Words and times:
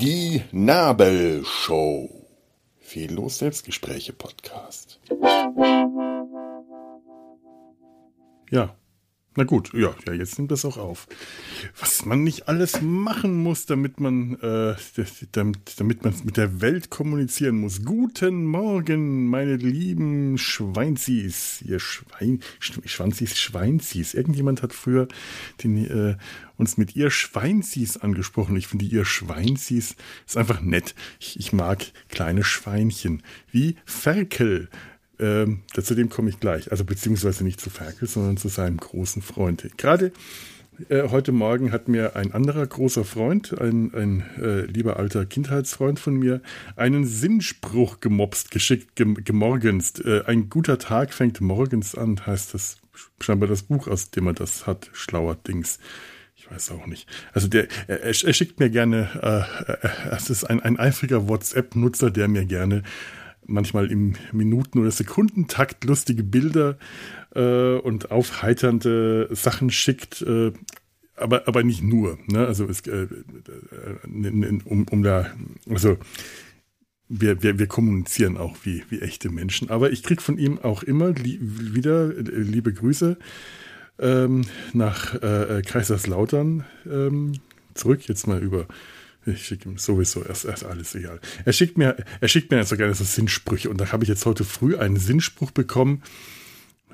Die 0.00 0.42
Nabelshow. 0.50 2.08
Fehllos 2.78 3.38
Selbstgespräche 3.38 4.12
Podcast. 4.12 5.00
Ja, 8.50 8.76
na 9.34 9.44
gut, 9.44 9.72
ja, 9.72 9.94
ja, 10.06 10.12
jetzt 10.12 10.38
nimmt 10.38 10.50
das 10.50 10.64
auch 10.64 10.76
auf. 10.76 11.08
Was 11.80 12.04
man 12.04 12.22
nicht 12.22 12.48
alles 12.48 12.82
machen 12.82 13.42
muss, 13.42 13.64
damit 13.64 13.98
man, 13.98 14.38
äh, 14.40 14.74
damit, 15.32 15.58
damit 15.78 16.04
man 16.04 16.14
mit 16.24 16.36
der 16.36 16.60
Welt 16.60 16.90
kommunizieren 16.90 17.58
muss. 17.58 17.82
Guten 17.82 18.44
Morgen, 18.44 19.26
meine 19.28 19.56
lieben 19.56 20.36
Schweinzis, 20.36 21.62
ihr 21.62 21.80
Schwein, 21.80 22.40
Schwanzis, 22.60 23.38
Schweinzis. 23.38 24.12
Irgendjemand 24.12 24.62
hat 24.62 24.74
früher 24.74 25.08
den, 25.62 25.86
äh, 25.86 26.16
uns 26.58 26.76
mit 26.76 26.94
ihr 26.94 27.10
Schweinzis 27.10 27.96
angesprochen. 27.96 28.56
Ich 28.56 28.66
finde, 28.66 28.84
ihr 28.84 29.06
Schweinzis 29.06 29.96
ist 30.26 30.36
einfach 30.36 30.60
nett. 30.60 30.94
Ich, 31.18 31.38
ich 31.40 31.52
mag 31.54 31.84
kleine 32.08 32.44
Schweinchen. 32.44 33.22
Wie 33.50 33.76
Ferkel. 33.86 34.68
Ähm, 35.22 35.60
zu 35.72 35.94
dem 35.94 36.08
komme 36.08 36.30
ich 36.30 36.40
gleich. 36.40 36.70
Also 36.72 36.84
beziehungsweise 36.84 37.44
nicht 37.44 37.60
zu 37.60 37.70
Ferkel, 37.70 38.08
sondern 38.08 38.36
zu 38.36 38.48
seinem 38.48 38.76
großen 38.76 39.22
Freund. 39.22 39.66
Gerade 39.78 40.12
äh, 40.88 41.08
heute 41.10 41.30
Morgen 41.30 41.70
hat 41.70 41.86
mir 41.86 42.16
ein 42.16 42.32
anderer 42.32 42.66
großer 42.66 43.04
Freund, 43.04 43.58
ein, 43.60 43.94
ein 43.94 44.24
äh, 44.40 44.62
lieber 44.62 44.96
alter 44.96 45.24
Kindheitsfreund 45.24 46.00
von 46.00 46.16
mir, 46.16 46.40
einen 46.74 47.04
Sinnspruch 47.04 48.00
gemobst, 48.00 48.50
geschickt, 48.50 48.96
gem 48.96 49.14
gemorgenst. 49.22 50.04
Äh, 50.04 50.24
ein 50.26 50.48
guter 50.50 50.78
Tag 50.78 51.14
fängt 51.14 51.40
morgens 51.40 51.94
an, 51.94 52.26
heißt 52.26 52.54
das 52.54 52.78
scheinbar 53.20 53.48
das 53.48 53.62
Buch, 53.62 53.86
aus 53.86 54.10
dem 54.10 54.26
er 54.26 54.34
das 54.34 54.66
hat, 54.66 54.90
schlauer 54.92 55.36
Dings. 55.36 55.78
Ich 56.34 56.50
weiß 56.50 56.72
auch 56.72 56.86
nicht. 56.86 57.08
Also 57.32 57.46
der, 57.46 57.68
er, 57.86 58.02
er 58.02 58.32
schickt 58.32 58.58
mir 58.58 58.70
gerne, 58.70 59.08
äh, 59.22 59.86
äh, 59.86 60.16
es 60.16 60.30
ist 60.30 60.44
ein, 60.44 60.60
ein 60.60 60.78
eifriger 60.78 61.28
WhatsApp-Nutzer, 61.28 62.10
der 62.10 62.26
mir 62.26 62.44
gerne 62.44 62.82
manchmal 63.46 63.90
im 63.90 64.14
Minuten- 64.32 64.78
oder 64.78 64.90
Sekundentakt 64.90 65.84
lustige 65.84 66.22
Bilder 66.22 66.78
äh, 67.34 67.76
und 67.76 68.10
aufheiternde 68.10 69.28
Sachen 69.32 69.70
schickt, 69.70 70.22
äh, 70.22 70.52
aber, 71.16 71.46
aber 71.48 71.62
nicht 71.62 71.82
nur. 71.82 72.18
Ne? 72.26 72.46
Also 72.46 72.66
es, 72.66 72.80
äh, 72.86 73.02
äh 73.02 74.60
um, 74.64 74.86
um 74.88 75.02
da, 75.02 75.26
also 75.68 75.98
wir, 77.08 77.42
wir, 77.42 77.58
wir 77.58 77.66
kommunizieren 77.66 78.38
auch 78.38 78.56
wie, 78.62 78.84
wie 78.88 79.00
echte 79.00 79.30
Menschen. 79.30 79.70
Aber 79.70 79.92
ich 79.92 80.02
kriege 80.02 80.22
von 80.22 80.38
ihm 80.38 80.58
auch 80.58 80.82
immer 80.82 81.10
li 81.10 81.38
wieder 81.40 82.16
äh, 82.16 82.22
liebe 82.22 82.72
Grüße 82.72 83.18
ähm, 83.98 84.42
nach 84.72 85.14
äh, 85.22 85.62
Kaiserslautern 85.64 86.64
ähm, 86.90 87.32
zurück, 87.74 88.08
jetzt 88.08 88.26
mal 88.26 88.42
über 88.42 88.66
ich 89.26 89.46
schicke 89.46 89.68
ihm 89.68 89.78
sowieso 89.78 90.22
erst, 90.24 90.44
erst 90.44 90.64
alles 90.64 90.94
egal. 90.94 91.20
Er 91.44 91.52
schickt 91.52 91.78
mir, 91.78 91.96
er 92.20 92.28
schickt 92.28 92.50
mir 92.50 92.64
so 92.64 92.76
gerne 92.76 92.94
so 92.94 93.04
Sinnsprüche 93.04 93.70
und 93.70 93.80
da 93.80 93.92
habe 93.92 94.04
ich 94.04 94.08
jetzt 94.08 94.26
heute 94.26 94.44
früh 94.44 94.76
einen 94.76 94.96
Sinnspruch 94.96 95.50
bekommen. 95.50 96.02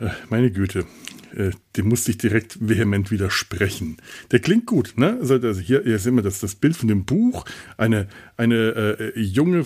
Äh, 0.00 0.10
meine 0.28 0.50
Güte, 0.50 0.86
äh, 1.34 1.50
dem 1.76 1.88
musste 1.88 2.10
ich 2.10 2.18
direkt 2.18 2.58
vehement 2.60 3.10
widersprechen. 3.10 3.96
Der 4.30 4.40
klingt 4.40 4.66
gut, 4.66 4.94
ne? 4.96 5.18
Also, 5.20 5.34
also 5.34 5.60
hier, 5.60 5.82
hier 5.84 5.98
sehen 5.98 6.16
wir 6.16 6.22
das, 6.22 6.40
das 6.40 6.54
Bild 6.54 6.76
von 6.76 6.88
dem 6.88 7.04
Buch. 7.04 7.44
Eine, 7.76 8.08
eine 8.36 8.56
äh, 9.14 9.20
junge 9.20 9.64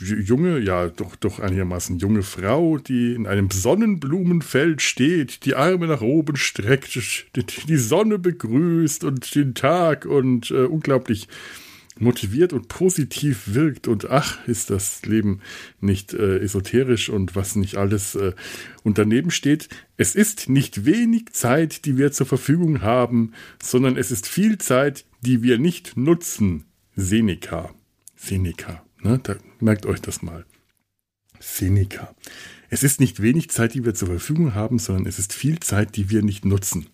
junge, 0.00 0.58
ja, 0.58 0.88
doch, 0.88 1.16
doch 1.16 1.40
einigermaßen 1.40 1.98
junge 1.98 2.22
Frau, 2.22 2.78
die 2.78 3.14
in 3.14 3.26
einem 3.26 3.50
Sonnenblumenfeld 3.50 4.82
steht, 4.82 5.44
die 5.44 5.54
Arme 5.54 5.86
nach 5.86 6.02
oben 6.02 6.36
streckt, 6.36 6.98
die 7.34 7.76
Sonne 7.76 8.18
begrüßt 8.18 9.04
und 9.04 9.34
den 9.34 9.54
Tag 9.54 10.04
und 10.04 10.50
äh, 10.50 10.64
unglaublich 10.64 11.28
motiviert 11.98 12.52
und 12.52 12.68
positiv 12.68 13.54
wirkt 13.54 13.88
und 13.88 14.10
ach, 14.10 14.46
ist 14.46 14.70
das 14.70 15.04
Leben 15.06 15.40
nicht 15.80 16.12
äh, 16.12 16.38
esoterisch 16.38 17.08
und 17.08 17.34
was 17.34 17.56
nicht 17.56 17.76
alles 17.76 18.14
äh, 18.14 18.32
und 18.82 18.98
daneben 18.98 19.30
steht, 19.30 19.68
es 19.96 20.14
ist 20.14 20.48
nicht 20.48 20.84
wenig 20.84 21.32
Zeit, 21.32 21.84
die 21.84 21.96
wir 21.96 22.12
zur 22.12 22.26
Verfügung 22.26 22.82
haben, 22.82 23.32
sondern 23.62 23.96
es 23.96 24.10
ist 24.10 24.26
viel 24.26 24.58
Zeit, 24.58 25.04
die 25.22 25.42
wir 25.42 25.58
nicht 25.58 25.96
nutzen. 25.96 26.64
Seneca. 26.94 27.74
Seneca. 28.14 28.84
Ne? 29.02 29.20
Da 29.22 29.36
merkt 29.60 29.86
euch 29.86 30.00
das 30.00 30.22
mal. 30.22 30.44
Seneca. 31.40 32.14
Es 32.68 32.82
ist 32.82 33.00
nicht 33.00 33.22
wenig 33.22 33.50
Zeit, 33.50 33.74
die 33.74 33.84
wir 33.84 33.94
zur 33.94 34.08
Verfügung 34.08 34.54
haben, 34.54 34.78
sondern 34.78 35.06
es 35.06 35.18
ist 35.18 35.32
viel 35.32 35.60
Zeit, 35.60 35.96
die 35.96 36.10
wir 36.10 36.22
nicht 36.22 36.44
nutzen. 36.44 36.86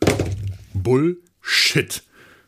Bullshit 0.75 2.03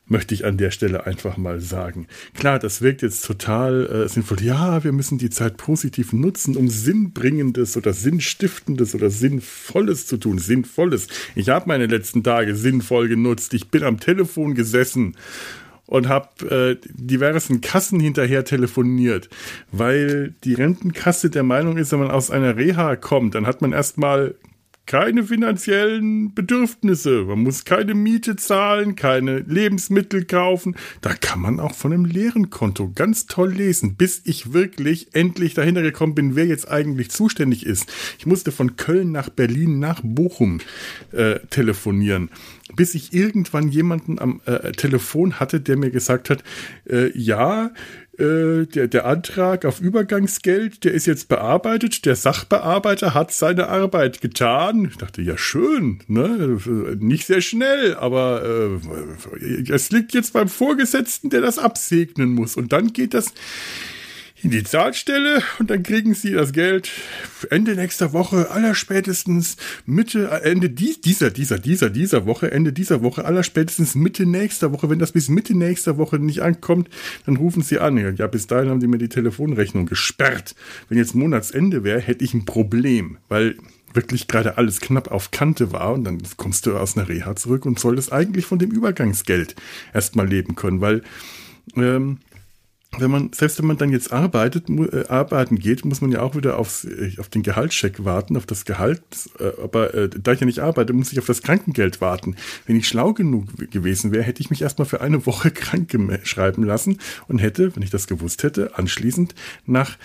möchte 0.06 0.34
ich 0.34 0.44
an 0.44 0.58
der 0.58 0.70
Stelle 0.70 1.06
einfach 1.06 1.36
mal 1.36 1.60
sagen. 1.60 2.06
Klar, 2.34 2.58
das 2.58 2.82
wirkt 2.82 3.02
jetzt 3.02 3.24
total 3.24 3.86
äh, 3.86 4.08
sinnvoll. 4.08 4.42
Ja, 4.42 4.84
wir 4.84 4.92
müssen 4.92 5.18
die 5.18 5.30
Zeit 5.30 5.56
positiv 5.56 6.12
nutzen, 6.12 6.56
um 6.56 6.68
Sinnbringendes 6.68 7.76
oder 7.76 7.92
Sinnstiftendes 7.92 8.94
oder 8.94 9.10
Sinnvolles 9.10 10.06
zu 10.06 10.18
tun. 10.18 10.38
Sinnvolles. 10.38 11.08
Ich 11.34 11.48
habe 11.48 11.68
meine 11.68 11.86
letzten 11.86 12.22
Tage 12.22 12.54
sinnvoll 12.54 13.08
genutzt. 13.08 13.54
Ich 13.54 13.68
bin 13.70 13.82
am 13.82 13.98
Telefon 13.98 14.54
gesessen 14.54 15.16
und 15.86 16.08
habe 16.08 16.78
äh, 16.82 16.88
diversen 16.94 17.60
Kassen 17.60 18.00
hinterher 18.00 18.44
telefoniert, 18.44 19.28
weil 19.70 20.34
die 20.44 20.54
Rentenkasse 20.54 21.30
der 21.30 21.42
Meinung 21.42 21.76
ist, 21.76 21.92
wenn 21.92 21.98
man 21.98 22.10
aus 22.10 22.30
einer 22.30 22.56
Reha 22.56 22.96
kommt, 22.96 23.34
dann 23.34 23.46
hat 23.46 23.60
man 23.60 23.72
erstmal 23.72 24.34
keine 24.86 25.24
finanziellen 25.24 26.34
Bedürfnisse. 26.34 27.24
Man 27.24 27.42
muss 27.42 27.64
keine 27.64 27.94
Miete 27.94 28.36
zahlen, 28.36 28.96
keine 28.96 29.38
Lebensmittel 29.38 30.24
kaufen. 30.24 30.76
Da 31.00 31.14
kann 31.14 31.40
man 31.40 31.60
auch 31.60 31.74
von 31.74 31.92
einem 31.92 32.04
leeren 32.04 32.50
Konto 32.50 32.92
ganz 32.94 33.26
toll 33.26 33.52
lesen, 33.52 33.96
bis 33.96 34.20
ich 34.24 34.52
wirklich 34.52 35.14
endlich 35.14 35.54
dahinter 35.54 35.82
gekommen 35.82 36.14
bin, 36.14 36.36
wer 36.36 36.46
jetzt 36.46 36.70
eigentlich 36.70 37.10
zuständig 37.10 37.64
ist. 37.64 37.90
Ich 38.18 38.26
musste 38.26 38.52
von 38.52 38.76
Köln 38.76 39.12
nach 39.12 39.30
Berlin 39.30 39.78
nach 39.78 40.00
Bochum 40.04 40.60
äh, 41.12 41.40
telefonieren, 41.50 42.30
bis 42.74 42.94
ich 42.94 43.14
irgendwann 43.14 43.68
jemanden 43.68 44.18
am 44.18 44.42
äh, 44.44 44.72
Telefon 44.72 45.40
hatte, 45.40 45.60
der 45.60 45.76
mir 45.76 45.90
gesagt 45.90 46.28
hat, 46.28 46.44
äh, 46.88 47.16
ja, 47.18 47.66
äh, 47.66 47.70
der, 48.18 48.88
der 48.88 49.06
Antrag 49.06 49.64
auf 49.64 49.80
Übergangsgeld, 49.80 50.84
der 50.84 50.92
ist 50.92 51.06
jetzt 51.06 51.28
bearbeitet. 51.28 52.04
Der 52.04 52.16
Sachbearbeiter 52.16 53.14
hat 53.14 53.32
seine 53.32 53.68
Arbeit 53.68 54.20
getan. 54.20 54.86
Ich 54.90 54.98
dachte, 54.98 55.22
ja, 55.22 55.36
schön, 55.36 56.00
ne? 56.06 56.58
Nicht 56.98 57.26
sehr 57.26 57.40
schnell, 57.40 57.94
aber 57.96 58.42
äh, 58.44 59.72
es 59.72 59.90
liegt 59.90 60.14
jetzt 60.14 60.32
beim 60.32 60.48
Vorgesetzten, 60.48 61.30
der 61.30 61.40
das 61.40 61.58
absegnen 61.58 62.30
muss. 62.30 62.56
Und 62.56 62.72
dann 62.72 62.92
geht 62.92 63.14
das 63.14 63.32
in 64.44 64.50
die 64.50 64.62
Zahlstelle 64.62 65.42
und 65.58 65.70
dann 65.70 65.82
kriegen 65.82 66.14
sie 66.14 66.32
das 66.32 66.52
Geld 66.52 66.90
Ende 67.50 67.74
nächster 67.74 68.12
Woche, 68.12 68.50
allerspätestens 68.50 69.56
Mitte, 69.86 70.30
äh, 70.30 70.50
Ende 70.50 70.70
dieser, 70.70 71.30
dieser, 71.30 71.58
dieser, 71.58 71.90
dieser 71.90 72.26
Woche, 72.26 72.50
Ende 72.50 72.72
dieser 72.72 73.02
Woche, 73.02 73.24
allerspätestens 73.24 73.94
Mitte 73.94 74.26
nächster 74.26 74.72
Woche. 74.72 74.90
Wenn 74.90 74.98
das 74.98 75.12
bis 75.12 75.28
Mitte 75.28 75.56
nächster 75.56 75.96
Woche 75.96 76.18
nicht 76.18 76.42
ankommt, 76.42 76.88
dann 77.26 77.36
rufen 77.36 77.62
sie 77.62 77.78
an. 77.78 77.94
Ja, 78.16 78.26
bis 78.26 78.46
dahin 78.46 78.68
haben 78.70 78.80
die 78.80 78.86
mir 78.86 78.98
die 78.98 79.08
Telefonrechnung 79.08 79.86
gesperrt. 79.86 80.54
Wenn 80.88 80.98
jetzt 80.98 81.14
Monatsende 81.14 81.84
wäre, 81.84 82.00
hätte 82.00 82.24
ich 82.24 82.34
ein 82.34 82.44
Problem, 82.44 83.18
weil 83.28 83.56
wirklich 83.94 84.26
gerade 84.26 84.58
alles 84.58 84.80
knapp 84.80 85.10
auf 85.10 85.30
Kante 85.30 85.72
war 85.72 85.92
und 85.92 86.04
dann 86.04 86.18
kommst 86.36 86.66
du 86.66 86.76
aus 86.76 86.96
einer 86.96 87.08
Reha 87.08 87.36
zurück 87.36 87.64
und 87.64 87.78
solltest 87.78 88.12
eigentlich 88.12 88.44
von 88.44 88.58
dem 88.58 88.70
Übergangsgeld 88.70 89.54
erstmal 89.92 90.28
leben 90.28 90.56
können, 90.56 90.80
weil 90.80 91.02
ähm, 91.76 92.18
wenn 92.98 93.10
man, 93.10 93.32
selbst 93.32 93.58
wenn 93.58 93.66
man 93.66 93.78
dann 93.78 93.90
jetzt 93.90 94.12
arbeitet, 94.12 94.68
äh, 94.68 95.06
arbeiten 95.08 95.58
geht, 95.58 95.84
muss 95.84 96.00
man 96.00 96.12
ja 96.12 96.20
auch 96.20 96.34
wieder 96.34 96.58
aufs, 96.58 96.84
äh, 96.84 97.12
auf 97.18 97.28
den 97.28 97.42
Gehaltscheck 97.42 98.04
warten, 98.04 98.36
auf 98.36 98.46
das 98.46 98.64
Gehalt. 98.64 99.02
Äh, 99.38 99.62
aber 99.62 99.94
äh, 99.94 100.08
da 100.08 100.32
ich 100.32 100.40
ja 100.40 100.46
nicht 100.46 100.60
arbeite, 100.60 100.92
muss 100.92 101.12
ich 101.12 101.18
auf 101.18 101.26
das 101.26 101.42
Krankengeld 101.42 102.00
warten. 102.00 102.36
Wenn 102.66 102.76
ich 102.76 102.88
schlau 102.88 103.12
genug 103.12 103.70
gewesen 103.70 104.12
wäre, 104.12 104.24
hätte 104.24 104.40
ich 104.40 104.50
mich 104.50 104.62
erstmal 104.62 104.86
für 104.86 105.00
eine 105.00 105.26
Woche 105.26 105.50
krank 105.50 105.84
schreiben 106.24 106.64
lassen 106.64 106.98
und 107.28 107.38
hätte, 107.38 107.76
wenn 107.76 107.82
ich 107.82 107.90
das 107.90 108.06
gewusst 108.06 108.42
hätte, 108.42 108.76
anschließend 108.78 109.34
nach 109.66 109.96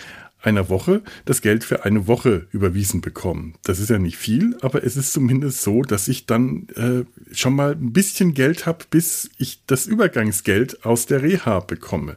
einer 0.42 0.68
Woche 0.68 1.02
das 1.24 1.42
Geld 1.42 1.64
für 1.64 1.84
eine 1.84 2.06
Woche 2.06 2.46
überwiesen 2.52 3.00
bekommen. 3.00 3.54
Das 3.64 3.78
ist 3.78 3.90
ja 3.90 3.98
nicht 3.98 4.16
viel, 4.16 4.56
aber 4.62 4.84
es 4.84 4.96
ist 4.96 5.12
zumindest 5.12 5.62
so, 5.62 5.82
dass 5.82 6.08
ich 6.08 6.26
dann 6.26 6.66
äh, 6.76 7.04
schon 7.34 7.54
mal 7.54 7.72
ein 7.72 7.92
bisschen 7.92 8.34
Geld 8.34 8.66
habe, 8.66 8.84
bis 8.90 9.30
ich 9.38 9.62
das 9.66 9.86
Übergangsgeld 9.86 10.84
aus 10.84 11.06
der 11.06 11.22
Reha 11.22 11.60
bekomme 11.60 12.16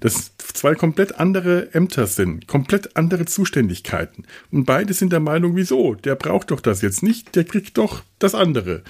das 0.00 0.32
zwei 0.38 0.74
komplett 0.74 1.20
andere 1.20 1.74
Ämter 1.74 2.06
sind, 2.06 2.46
komplett 2.46 2.96
andere 2.96 3.26
Zuständigkeiten. 3.26 4.24
Und 4.50 4.64
beide 4.64 4.94
sind 4.94 5.12
der 5.12 5.20
Meinung, 5.20 5.56
wieso? 5.56 5.94
Der 5.94 6.14
braucht 6.14 6.50
doch 6.50 6.60
das 6.60 6.82
jetzt 6.82 7.02
nicht, 7.02 7.36
der 7.36 7.44
kriegt 7.44 7.78
doch 7.78 8.02
das 8.18 8.34
andere. 8.34 8.82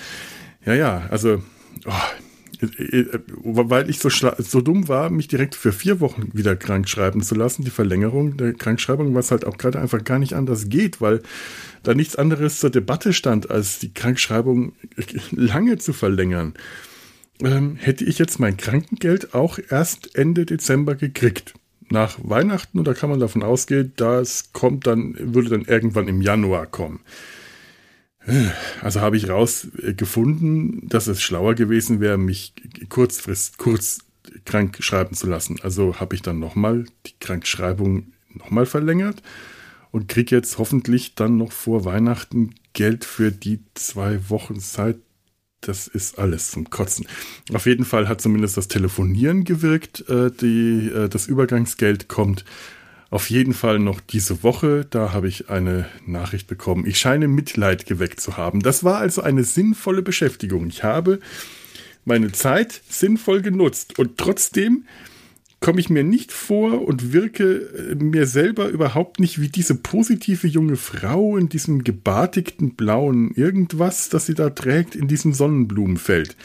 Ja, 0.65 0.75
ja, 0.75 1.07
also, 1.11 1.43
oh, 1.85 1.93
weil 3.43 3.89
ich 3.89 3.99
so, 3.99 4.11
so 4.11 4.61
dumm 4.61 4.89
war, 4.89 5.11
mich 5.11 5.29
direkt 5.29 5.55
für 5.55 5.73
vier 5.73 6.01
Wochen 6.01 6.29
wieder 6.33 6.57
krank 6.57 6.89
schreiben 6.89 7.23
zu 7.23 7.35
lassen, 7.35 7.65
die 7.65 7.71
Verlängerung 7.71 8.37
der 8.37 8.53
Krankschreibung, 8.53 9.15
was 9.15 9.31
halt 9.31 9.47
auch 9.47 9.57
gerade 9.57 9.81
einfach 9.81 10.05
gar 10.05 10.19
nicht 10.19 10.35
anders 10.35 10.69
geht, 10.69 11.01
weil 11.01 11.23
da 11.83 11.95
nichts 11.95 12.17
anderes 12.17 12.61
zur 12.61 12.71
Debatte 12.71 13.13
stand, 13.13 13.51
als 13.51 13.79
die 13.79 13.95
Krankschreibung 13.95 14.73
lange 15.31 15.79
zu 15.79 15.93
verlängern, 15.93 16.55
ähm, 17.43 17.77
hätte 17.77 18.05
ich 18.05 18.19
jetzt 18.19 18.39
mein 18.39 18.57
Krankengeld 18.57 19.35
auch 19.35 19.59
erst 19.71 20.15
Ende 20.17 20.47
Dezember 20.47 20.95
gekriegt. 20.95 21.55
Nach 21.89 22.19
Weihnachten, 22.23 22.79
und 22.79 22.87
da 22.87 22.95
kann 22.95 23.11
man 23.11 23.19
davon 23.19 23.43
ausgehen, 23.43 23.93
das 23.97 24.53
kommt 24.53 24.87
dann, 24.87 25.17
würde 25.19 25.51
dann 25.51 25.65
irgendwann 25.65 26.07
im 26.07 26.23
Januar 26.23 26.67
kommen. 26.67 27.01
Also 28.81 29.01
habe 29.01 29.17
ich 29.17 29.29
rausgefunden, 29.29 30.89
dass 30.89 31.07
es 31.07 31.23
schlauer 31.23 31.55
gewesen 31.55 32.01
wäre, 32.01 32.19
mich 32.19 32.53
kurzfrist, 32.89 33.59
kurz 33.59 34.01
krank 34.45 34.77
schreiben 34.81 35.15
zu 35.15 35.27
lassen. 35.27 35.59
Also 35.63 35.99
habe 35.99 36.15
ich 36.15 36.23
dann 36.23 36.39
nochmal 36.39 36.85
die 37.07 37.15
Krankschreibung 37.19 38.13
nochmal 38.33 38.67
verlängert 38.67 39.23
und 39.91 40.09
kriege 40.09 40.37
jetzt 40.37 40.59
hoffentlich 40.59 41.15
dann 41.15 41.37
noch 41.39 41.53
vor 41.53 41.85
Weihnachten 41.85 42.55
Geld 42.73 43.05
für 43.05 43.33
die 43.33 43.61
zwei 43.75 44.29
Wochen 44.29 44.61
Zeit. 44.61 44.99
Das 45.61 45.87
ist 45.87 46.19
alles 46.19 46.51
zum 46.51 46.71
Kotzen. 46.71 47.07
Auf 47.53 47.67
jeden 47.67 47.85
Fall 47.85 48.09
hat 48.09 48.21
zumindest 48.21 48.57
das 48.57 48.69
Telefonieren 48.69 49.45
gewirkt. 49.45 50.09
Äh, 50.09 50.31
die, 50.31 50.89
äh, 50.89 51.09
das 51.09 51.27
Übergangsgeld 51.27 52.09
kommt 52.09 52.45
auf 53.11 53.29
jeden 53.29 53.55
Fall 53.55 53.81
noch 53.81 54.01
diese 54.01 54.45
Woche, 54.45 54.87
da 54.89 55.13
habe 55.13 55.27
ich 55.27 55.51
eine 55.51 55.87
Nachricht 56.07 56.47
bekommen. 56.47 56.87
Ich 56.87 56.99
scheine 56.99 57.27
Mitleid 57.27 57.85
geweckt 57.85 58.21
zu 58.21 58.37
haben. 58.37 58.61
Das 58.61 58.85
war 58.85 58.99
also 58.99 59.21
eine 59.21 59.43
sinnvolle 59.43 60.03
Beschäftigung. 60.03 60.69
Ich 60.69 60.85
habe 60.85 61.19
meine 62.05 62.31
Zeit 62.31 62.81
sinnvoll 62.89 63.43
genutzt 63.43 63.99
und 63.99 64.17
trotzdem 64.17 64.85
komme 65.61 65.81
ich 65.81 65.91
mir 65.91 66.03
nicht 66.03 66.33
vor 66.33 66.87
und 66.87 67.13
wirke 67.13 67.93
äh, 67.93 67.95
mir 67.95 68.27
selber 68.27 68.69
überhaupt 68.69 69.21
nicht 69.21 69.41
wie 69.41 69.49
diese 69.49 69.75
positive 69.75 70.47
junge 70.47 70.77
Frau 70.77 71.37
in 71.37 71.49
diesem 71.49 71.85
gebartigten 71.85 72.75
blauen 72.75 73.33
irgendwas, 73.35 74.09
das 74.09 74.27
sie 74.27 74.35
da 74.35 74.51
trägt 74.51 74.95
in 74.97 75.07
diesem 75.07 75.35
Sonnenblumenfeld. 75.35 76.37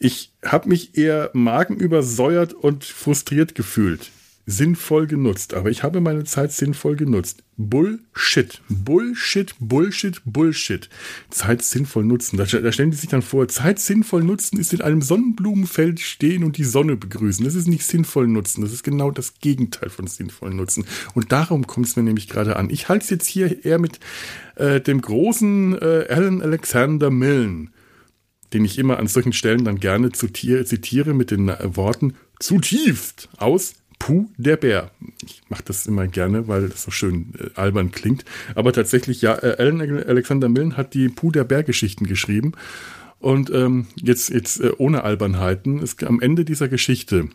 Ich 0.00 0.32
habe 0.44 0.68
mich 0.68 0.96
eher 0.96 1.30
magenübersäuert 1.32 2.54
und 2.54 2.84
frustriert 2.84 3.54
gefühlt 3.54 4.10
sinnvoll 4.48 5.06
genutzt. 5.06 5.52
Aber 5.52 5.68
ich 5.68 5.82
habe 5.82 6.00
meine 6.00 6.24
Zeit 6.24 6.52
sinnvoll 6.52 6.96
genutzt. 6.96 7.44
Bullshit. 7.58 8.62
Bullshit, 8.70 9.54
Bullshit, 9.60 10.22
Bullshit. 10.24 10.88
Zeit 11.28 11.60
sinnvoll 11.60 12.04
nutzen. 12.04 12.38
Da, 12.38 12.44
da 12.44 12.72
stellen 12.72 12.90
die 12.90 12.96
sich 12.96 13.10
dann 13.10 13.20
vor, 13.20 13.46
Zeit 13.48 13.78
sinnvoll 13.78 14.24
nutzen 14.24 14.58
ist 14.58 14.72
in 14.72 14.80
einem 14.80 15.02
Sonnenblumenfeld 15.02 16.00
stehen 16.00 16.44
und 16.44 16.56
die 16.56 16.64
Sonne 16.64 16.96
begrüßen. 16.96 17.44
Das 17.44 17.54
ist 17.54 17.68
nicht 17.68 17.84
sinnvoll 17.84 18.26
nutzen. 18.26 18.62
Das 18.62 18.72
ist 18.72 18.82
genau 18.82 19.10
das 19.10 19.34
Gegenteil 19.38 19.90
von 19.90 20.06
sinnvoll 20.06 20.54
nutzen. 20.54 20.86
Und 21.12 21.30
darum 21.30 21.66
kommt 21.66 21.86
es 21.86 21.96
mir 21.96 22.02
nämlich 22.02 22.26
gerade 22.26 22.56
an. 22.56 22.70
Ich 22.70 22.88
halte 22.88 23.04
es 23.04 23.10
jetzt 23.10 23.26
hier 23.26 23.66
eher 23.66 23.78
mit 23.78 24.00
äh, 24.56 24.80
dem 24.80 25.02
großen 25.02 25.78
äh, 25.78 26.06
Alan 26.08 26.40
Alexander 26.40 27.10
Milne 27.10 27.68
den 28.54 28.64
ich 28.64 28.78
immer 28.78 28.98
an 28.98 29.08
solchen 29.08 29.34
Stellen 29.34 29.66
dann 29.66 29.78
gerne 29.78 30.10
zitiere 30.10 31.12
mit 31.12 31.30
den 31.30 31.48
Worten 31.48 32.14
zutiefst 32.40 33.28
aus 33.36 33.74
Puh, 34.08 34.26
der 34.38 34.56
Bär. 34.56 34.90
Ich 35.22 35.42
mache 35.50 35.64
das 35.66 35.86
immer 35.86 36.06
gerne, 36.06 36.48
weil 36.48 36.70
das 36.70 36.82
so 36.82 36.90
schön 36.90 37.34
äh, 37.38 37.60
albern 37.60 37.90
klingt. 37.90 38.24
Aber 38.54 38.72
tatsächlich, 38.72 39.20
ja, 39.20 39.34
äh, 39.34 39.56
Alan 39.58 39.82
Alexander 39.82 40.48
Millen 40.48 40.78
hat 40.78 40.94
die 40.94 41.10
Puh 41.10 41.30
der 41.30 41.44
Bär-Geschichten 41.44 42.06
geschrieben. 42.06 42.52
Und 43.18 43.50
ähm, 43.50 43.86
jetzt, 43.96 44.30
jetzt 44.30 44.62
äh, 44.62 44.70
ohne 44.78 45.04
Albernheiten, 45.04 45.82
ist 45.82 46.02
am 46.04 46.22
Ende 46.22 46.46
dieser 46.46 46.68
Geschichte 46.68 47.28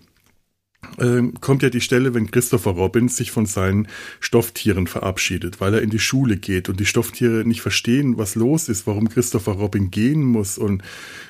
ähm, 0.99 1.33
kommt 1.41 1.63
ja 1.63 1.69
die 1.69 1.81
Stelle, 1.81 2.13
wenn 2.13 2.29
Christopher 2.29 2.71
Robin 2.71 3.09
sich 3.09 3.31
von 3.31 3.45
seinen 3.45 3.87
Stofftieren 4.19 4.87
verabschiedet, 4.87 5.61
weil 5.61 5.73
er 5.75 5.81
in 5.81 5.89
die 5.89 5.99
Schule 5.99 6.37
geht 6.37 6.69
und 6.69 6.79
die 6.79 6.85
Stofftiere 6.85 7.45
nicht 7.45 7.61
verstehen, 7.61 8.17
was 8.17 8.35
los 8.35 8.69
ist, 8.69 8.87
warum 8.87 9.09
Christopher 9.09 9.53
Robin 9.53 9.91
gehen 9.91 10.23
muss 10.23 10.57
und 10.57 10.83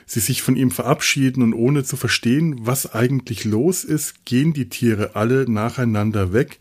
sie 0.06 0.20
sich 0.20 0.42
von 0.42 0.56
ihm 0.56 0.72
verabschieden 0.72 1.44
und 1.44 1.54
ohne 1.54 1.84
zu 1.84 1.96
verstehen, 1.96 2.60
was 2.62 2.94
eigentlich 2.94 3.46
los 3.46 3.84
ist, 3.84 4.26
gehen 4.26 4.54
die 4.54 4.70
Tiere 4.70 5.16
alle 5.16 5.50
nacheinander 5.50 6.34
weg 6.34 6.60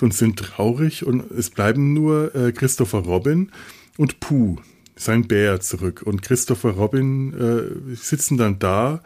und 0.00 0.14
sind 0.14 0.38
traurig 0.38 1.06
und 1.06 1.30
es 1.30 1.50
bleiben 1.50 1.92
nur 1.92 2.34
äh, 2.34 2.52
Christopher 2.52 2.98
Robin 2.98 3.50
und 3.96 4.20
Pooh, 4.20 4.58
sein 4.94 5.26
Bär 5.26 5.60
zurück. 5.60 6.02
Und 6.04 6.22
Christopher 6.22 6.70
Robin 6.70 7.32
äh, 7.34 7.96
sitzen 7.96 8.36
dann 8.36 8.58
da 8.58 9.02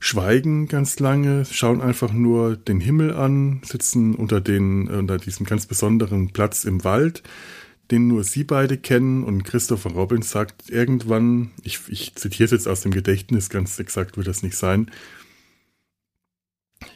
schweigen 0.00 0.66
ganz 0.66 0.98
lange, 0.98 1.44
schauen 1.44 1.82
einfach 1.82 2.12
nur 2.12 2.56
den 2.56 2.80
Himmel 2.80 3.14
an, 3.14 3.60
sitzen 3.62 4.14
unter, 4.14 4.40
den, 4.40 4.88
unter 4.88 5.18
diesem 5.18 5.46
ganz 5.46 5.66
besonderen 5.66 6.32
Platz 6.32 6.64
im 6.64 6.82
Wald, 6.82 7.22
den 7.90 8.08
nur 8.08 8.24
sie 8.24 8.42
beide 8.42 8.78
kennen. 8.78 9.22
Und 9.22 9.44
Christopher 9.44 9.90
Robin 9.90 10.22
sagt 10.22 10.70
irgendwann, 10.70 11.50
ich, 11.62 11.80
ich 11.88 12.14
zitiere 12.14 12.46
es 12.46 12.50
jetzt 12.50 12.66
aus 12.66 12.80
dem 12.80 12.92
Gedächtnis, 12.92 13.50
ganz 13.50 13.78
exakt 13.78 14.16
wird 14.16 14.26
das 14.26 14.42
nicht 14.42 14.56
sein, 14.56 14.90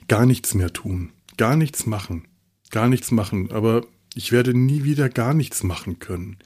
gar 0.09 0.25
nichts 0.25 0.55
mehr 0.55 0.73
tun, 0.73 1.13
gar 1.37 1.57
nichts 1.57 1.85
machen, 1.85 2.27
gar 2.71 2.89
nichts 2.89 3.11
machen, 3.11 3.53
aber 3.53 3.87
ich 4.15 4.33
werde 4.33 4.55
nie 4.55 4.85
wieder 4.85 5.11
gar 5.11 5.35
nichts 5.35 5.63
machen 5.63 5.99
können. 5.99 6.39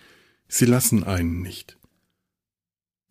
Sie 0.49 0.65
lassen 0.65 1.05
einen 1.05 1.41
nicht. 1.41 1.78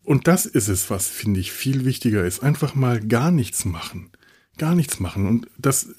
Und 0.08 0.26
das 0.26 0.46
ist 0.46 0.68
es, 0.68 0.88
was, 0.88 1.06
finde 1.06 1.38
ich, 1.38 1.52
viel 1.52 1.84
wichtiger 1.84 2.24
ist. 2.24 2.42
Einfach 2.42 2.74
mal 2.74 2.98
gar 2.98 3.30
nichts 3.30 3.66
machen. 3.66 4.08
Gar 4.56 4.74
nichts 4.74 5.00
machen. 5.00 5.26
Und 5.26 5.50
das, 5.58 5.90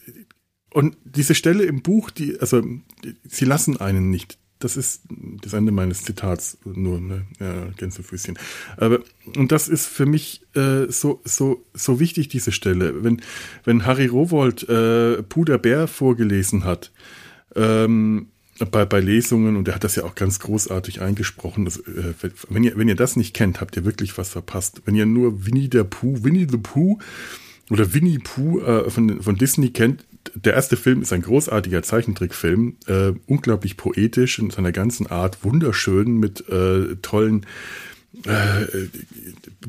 und 0.73 0.97
diese 1.03 1.35
Stelle 1.35 1.65
im 1.65 1.83
Buch, 1.83 2.09
die, 2.09 2.39
also, 2.39 2.63
sie 3.23 3.45
lassen 3.45 3.77
einen 3.77 4.09
nicht. 4.09 4.39
Das 4.57 4.77
ist 4.77 5.03
das 5.43 5.53
Ende 5.53 5.71
meines 5.71 6.05
Zitats, 6.05 6.57
nur, 6.65 6.99
ne, 6.99 7.27
ja, 7.39 7.67
Gänsefüßchen. 7.77 8.39
Aber, 8.77 9.01
und 9.35 9.51
das 9.51 9.67
ist 9.67 9.85
für 9.85 10.07
mich 10.07 10.41
äh, 10.55 10.87
so, 10.89 11.21
so, 11.23 11.63
so 11.75 11.99
wichtig, 11.99 12.29
diese 12.29 12.51
Stelle. 12.51 13.03
Wenn, 13.03 13.21
wenn 13.63 13.85
Harry 13.85 14.07
Rowold 14.07 14.67
äh, 14.67 15.21
Puder 15.21 15.59
Bär 15.59 15.87
vorgelesen 15.87 16.63
hat, 16.63 16.91
ähm, 17.55 18.29
bei, 18.65 18.85
bei 18.85 18.99
Lesungen, 18.99 19.55
und 19.55 19.67
er 19.67 19.75
hat 19.75 19.83
das 19.83 19.95
ja 19.95 20.03
auch 20.03 20.15
ganz 20.15 20.39
großartig 20.39 21.01
eingesprochen, 21.01 21.65
das, 21.65 21.77
äh, 21.77 22.13
wenn, 22.49 22.63
ihr, 22.63 22.77
wenn 22.77 22.87
ihr 22.87 22.95
das 22.95 23.15
nicht 23.15 23.33
kennt, 23.33 23.61
habt 23.61 23.75
ihr 23.77 23.85
wirklich 23.85 24.17
was 24.17 24.29
verpasst. 24.29 24.81
Wenn 24.85 24.95
ihr 24.95 25.05
nur 25.05 25.45
Winnie 25.45 25.69
der 25.69 25.83
Pooh, 25.83 26.23
Winnie 26.23 26.47
the 26.49 26.57
Pooh 26.57 26.99
oder 27.69 27.93
Winnie 27.93 28.19
Pooh 28.19 28.59
äh, 28.61 28.89
von, 28.89 29.21
von 29.21 29.35
Disney 29.35 29.69
kennt, 29.69 30.05
der 30.35 30.53
erste 30.53 30.77
Film 30.77 31.01
ist 31.01 31.13
ein 31.13 31.21
großartiger 31.21 31.81
Zeichentrickfilm, 31.81 32.75
äh, 32.87 33.13
unglaublich 33.25 33.77
poetisch 33.77 34.39
in 34.39 34.49
seiner 34.49 34.71
ganzen 34.71 35.07
Art, 35.07 35.43
wunderschön 35.43 36.17
mit 36.17 36.47
äh, 36.49 36.95
tollen 37.01 37.45
äh, 38.25 38.65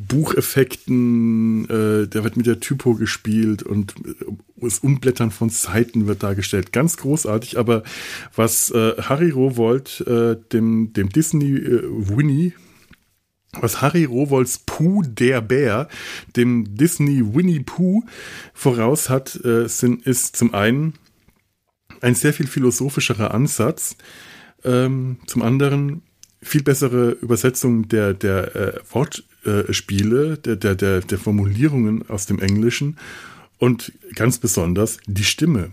Bucheffekten, 0.09 1.65
äh, 1.65 2.07
der 2.09 2.25
wird 2.25 2.37
mit 2.37 2.47
der 2.47 2.61
Typo 2.61 2.95
gespielt 2.95 3.63
und 3.63 3.95
äh, 4.07 4.15
das 4.57 4.79
Umblättern 4.79 5.31
von 5.31 5.51
Seiten 5.51 6.07
wird 6.07 6.23
dargestellt. 6.23 6.73
Ganz 6.73 6.97
großartig, 6.97 7.59
aber 7.59 7.83
was 8.35 8.71
äh, 8.71 8.95
Harry 9.03 9.31
Rowold 9.31 10.01
äh, 10.07 10.37
dem, 10.53 10.93
dem 10.93 11.11
Disney 11.11 11.57
äh, 11.57 11.83
Winnie 11.85 12.55
was 13.53 13.83
Harry 13.83 14.05
Rowolds 14.05 14.59
Pooh 14.59 15.03
der 15.03 15.41
Bär 15.41 15.89
dem 16.37 16.77
Disney 16.77 17.35
Winnie 17.35 17.61
Pooh 17.61 18.05
voraus 18.55 19.11
hat, 19.11 19.45
äh, 19.45 19.69
sind, 19.69 20.07
ist 20.07 20.37
zum 20.37 20.55
einen 20.55 20.95
ein 22.01 22.15
sehr 22.15 22.33
viel 22.33 22.47
philosophischerer 22.47 23.35
Ansatz, 23.35 23.97
ähm, 24.65 25.19
zum 25.27 25.43
anderen 25.43 26.03
viel 26.43 26.63
bessere 26.63 27.13
Übersetzung 27.13 27.89
der, 27.89 28.15
der 28.15 28.57
äh, 28.57 28.81
Wortspiele, 28.91 30.39
der, 30.39 30.57
der, 30.57 30.75
der, 30.75 31.01
der 31.01 31.19
Formulierungen 31.19 32.09
aus 32.09 32.27
dem 32.27 32.39
Englischen 32.39 32.97
und 33.59 33.93
ganz 34.15 34.39
besonders 34.39 34.99
die 35.07 35.25
Stimme. 35.25 35.71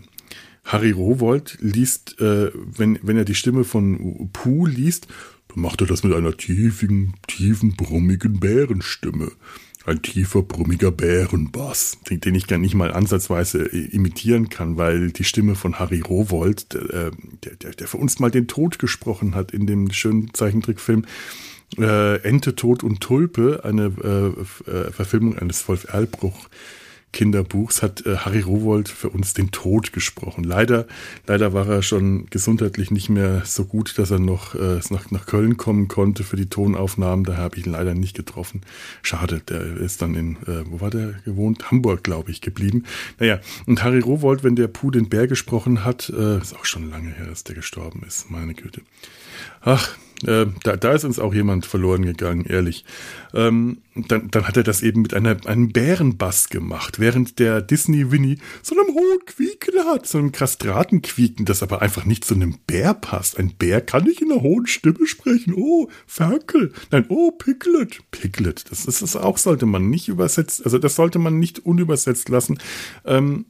Harry 0.64 0.90
Rowold 0.90 1.56
liest, 1.60 2.20
äh, 2.20 2.50
wenn, 2.54 2.98
wenn 3.02 3.16
er 3.16 3.24
die 3.24 3.34
Stimme 3.34 3.64
von 3.64 4.28
Pooh 4.32 4.66
liest, 4.66 5.08
dann 5.48 5.62
macht 5.62 5.80
er 5.80 5.86
das 5.86 6.02
mit 6.02 6.12
einer 6.12 6.36
tiefen, 6.36 7.14
tiefen, 7.26 7.74
brummigen 7.74 8.38
Bärenstimme 8.38 9.32
ein 9.88 10.02
tiefer, 10.02 10.42
brummiger 10.42 10.90
Bärenbass, 10.90 11.98
den, 12.08 12.20
den 12.20 12.34
ich 12.34 12.46
gar 12.46 12.58
nicht 12.58 12.74
mal 12.74 12.92
ansatzweise 12.92 13.64
äh, 13.64 13.86
imitieren 13.86 14.48
kann, 14.48 14.76
weil 14.76 15.10
die 15.10 15.24
Stimme 15.24 15.54
von 15.54 15.78
Harry 15.78 16.00
Rowold, 16.00 16.74
der, 16.74 17.10
der, 17.44 17.56
der, 17.56 17.70
der 17.72 17.88
für 17.88 17.98
uns 17.98 18.18
mal 18.18 18.30
den 18.30 18.48
Tod 18.48 18.78
gesprochen 18.78 19.34
hat 19.34 19.52
in 19.52 19.66
dem 19.66 19.90
schönen 19.90 20.32
Zeichentrickfilm, 20.34 21.04
äh, 21.76 22.22
Ente, 22.22 22.54
Tod 22.54 22.82
und 22.82 23.00
Tulpe, 23.00 23.60
eine 23.64 23.92
äh, 24.66 24.70
äh, 24.70 24.92
Verfilmung 24.92 25.38
eines 25.38 25.66
Wolf 25.68 25.86
Erlbruch 25.92 26.48
Kinderbuchs 27.12 27.82
hat 27.82 28.04
äh, 28.06 28.18
Harry 28.18 28.40
Rowold 28.40 28.88
für 28.88 29.08
uns 29.08 29.34
den 29.34 29.50
Tod 29.50 29.92
gesprochen. 29.92 30.44
Leider, 30.44 30.86
leider 31.26 31.52
war 31.52 31.66
er 31.68 31.82
schon 31.82 32.26
gesundheitlich 32.26 32.90
nicht 32.90 33.08
mehr 33.08 33.42
so 33.44 33.64
gut, 33.64 33.98
dass 33.98 34.10
er 34.10 34.18
noch 34.18 34.54
äh, 34.54 34.80
nach, 34.90 35.10
nach 35.10 35.26
Köln 35.26 35.56
kommen 35.56 35.88
konnte 35.88 36.22
für 36.22 36.36
die 36.36 36.48
Tonaufnahmen. 36.48 37.24
Da 37.24 37.36
habe 37.36 37.56
ich 37.56 37.66
ihn 37.66 37.72
leider 37.72 37.94
nicht 37.94 38.16
getroffen. 38.16 38.60
Schade, 39.02 39.40
der 39.40 39.78
ist 39.78 40.02
dann 40.02 40.14
in, 40.14 40.36
äh, 40.46 40.64
wo 40.66 40.80
war 40.80 40.90
der 40.90 41.14
gewohnt? 41.24 41.70
Hamburg, 41.70 42.04
glaube 42.04 42.30
ich, 42.30 42.40
geblieben. 42.40 42.84
Naja, 43.18 43.40
und 43.66 43.82
Harry 43.82 44.00
Rowold, 44.00 44.44
wenn 44.44 44.56
der 44.56 44.68
Puh 44.68 44.90
den 44.90 45.08
Bär 45.08 45.26
gesprochen 45.26 45.84
hat, 45.84 46.10
äh, 46.10 46.38
ist 46.38 46.54
auch 46.54 46.66
schon 46.66 46.90
lange 46.90 47.10
her, 47.10 47.26
dass 47.26 47.44
der 47.44 47.54
gestorben 47.54 48.02
ist. 48.06 48.30
Meine 48.30 48.54
Güte. 48.54 48.82
Ach, 49.62 49.96
äh, 50.24 50.46
da, 50.64 50.76
da 50.76 50.92
ist 50.92 51.04
uns 51.04 51.18
auch 51.18 51.32
jemand 51.32 51.64
verloren 51.66 52.04
gegangen, 52.04 52.44
ehrlich. 52.44 52.84
Ähm, 53.34 53.78
dann, 53.94 54.30
dann 54.30 54.46
hat 54.46 54.56
er 54.56 54.62
das 54.62 54.82
eben 54.82 55.02
mit 55.02 55.14
einer, 55.14 55.36
einem 55.46 55.70
Bärenbass 55.70 56.48
gemacht, 56.48 56.98
während 56.98 57.38
der 57.38 57.60
Disney 57.60 58.10
Winnie 58.10 58.38
so 58.62 58.74
einem 58.74 58.94
hohen 58.94 59.24
Quieken 59.26 59.84
hat, 59.84 60.06
so 60.06 60.18
einem 60.18 60.32
Kastratenquieken, 60.32 61.44
das 61.44 61.62
aber 61.62 61.82
einfach 61.82 62.04
nicht 62.04 62.24
zu 62.24 62.34
einem 62.34 62.58
Bär 62.66 62.94
passt. 62.94 63.38
Ein 63.38 63.54
Bär 63.56 63.80
kann 63.80 64.04
nicht 64.04 64.20
in 64.20 64.32
einer 64.32 64.42
hohen 64.42 64.66
Stimme 64.66 65.06
sprechen. 65.06 65.54
Oh, 65.56 65.88
Ferkel. 66.06 66.72
Nein, 66.90 67.06
oh, 67.08 67.30
Piglet. 67.30 68.00
Piglet. 68.10 68.70
Das, 68.70 68.84
das 68.86 69.02
ist 69.02 69.16
auch, 69.16 69.38
sollte 69.38 69.66
man 69.66 69.88
nicht 69.88 70.08
übersetzt, 70.08 70.64
also 70.64 70.78
das 70.78 70.96
sollte 70.96 71.18
man 71.18 71.38
nicht 71.38 71.60
unübersetzt 71.60 72.28
lassen. 72.28 72.58
Ähm, 73.04 73.46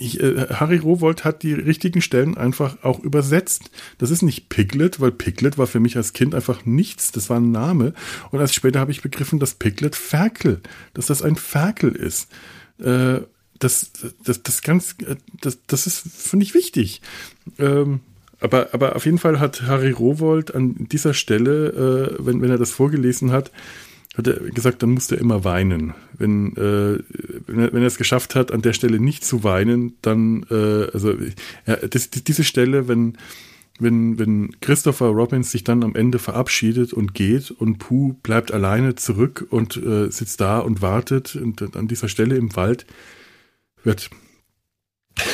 ich, 0.00 0.20
äh, 0.20 0.46
Harry 0.50 0.78
Rowold 0.78 1.24
hat 1.24 1.42
die 1.42 1.52
richtigen 1.52 2.00
Stellen 2.00 2.36
einfach 2.36 2.82
auch 2.82 3.00
übersetzt. 3.00 3.70
Das 3.98 4.10
ist 4.10 4.22
nicht 4.22 4.48
Piglet, 4.48 5.00
weil 5.00 5.12
Piglet 5.12 5.58
war 5.58 5.66
für 5.66 5.80
mich 5.80 5.96
als 5.96 6.12
Kind 6.12 6.34
einfach 6.34 6.64
nichts. 6.64 7.12
Das 7.12 7.30
war 7.30 7.38
ein 7.38 7.50
Name. 7.50 7.92
Und 8.30 8.40
erst 8.40 8.54
später 8.54 8.80
habe 8.80 8.92
ich 8.92 9.02
begriffen, 9.02 9.38
dass 9.38 9.54
Piglet 9.54 9.96
Ferkel, 9.96 10.60
dass 10.94 11.06
das 11.06 11.22
ein 11.22 11.36
Ferkel 11.36 11.94
ist. 11.94 12.28
Äh, 12.78 13.20
das, 13.58 13.92
das, 14.24 14.42
das 14.42 14.62
ganz, 14.62 14.96
äh, 15.06 15.16
das, 15.40 15.58
das 15.66 15.86
ist, 15.86 15.98
finde 16.00 16.44
ich, 16.44 16.54
wichtig. 16.54 17.02
Ähm, 17.58 18.00
aber, 18.40 18.70
aber 18.72 18.96
auf 18.96 19.04
jeden 19.04 19.18
Fall 19.18 19.38
hat 19.38 19.62
Harry 19.62 19.90
Rowold 19.90 20.54
an 20.54 20.88
dieser 20.90 21.12
Stelle, 21.14 22.16
äh, 22.18 22.24
wenn, 22.24 22.40
wenn 22.40 22.50
er 22.50 22.58
das 22.58 22.70
vorgelesen 22.70 23.32
hat, 23.32 23.50
hat 24.20 24.28
er 24.28 24.50
gesagt, 24.50 24.82
dann 24.82 24.90
musste 24.90 25.16
er 25.16 25.20
immer 25.20 25.44
weinen. 25.44 25.94
Wenn, 26.16 26.56
äh, 26.56 26.98
wenn, 27.46 27.58
er, 27.58 27.72
wenn 27.72 27.82
er 27.82 27.86
es 27.86 27.98
geschafft 27.98 28.34
hat, 28.34 28.52
an 28.52 28.62
der 28.62 28.72
Stelle 28.72 29.00
nicht 29.00 29.24
zu 29.24 29.44
weinen, 29.44 29.94
dann, 30.02 30.44
äh, 30.50 30.86
also 30.92 31.14
ja, 31.66 31.76
das, 31.76 32.10
diese 32.10 32.44
Stelle, 32.44 32.88
wenn, 32.88 33.16
wenn, 33.78 34.18
wenn 34.18 34.60
Christopher 34.60 35.06
Robbins 35.06 35.50
sich 35.50 35.64
dann 35.64 35.82
am 35.82 35.94
Ende 35.94 36.18
verabschiedet 36.18 36.92
und 36.92 37.14
geht 37.14 37.50
und 37.50 37.78
Pooh 37.78 38.14
bleibt 38.22 38.52
alleine 38.52 38.94
zurück 38.94 39.46
und 39.50 39.76
äh, 39.76 40.10
sitzt 40.10 40.40
da 40.40 40.58
und 40.60 40.82
wartet 40.82 41.36
und 41.36 41.76
an 41.76 41.88
dieser 41.88 42.08
Stelle 42.08 42.36
im 42.36 42.54
Wald 42.56 42.86
wird 43.82 44.10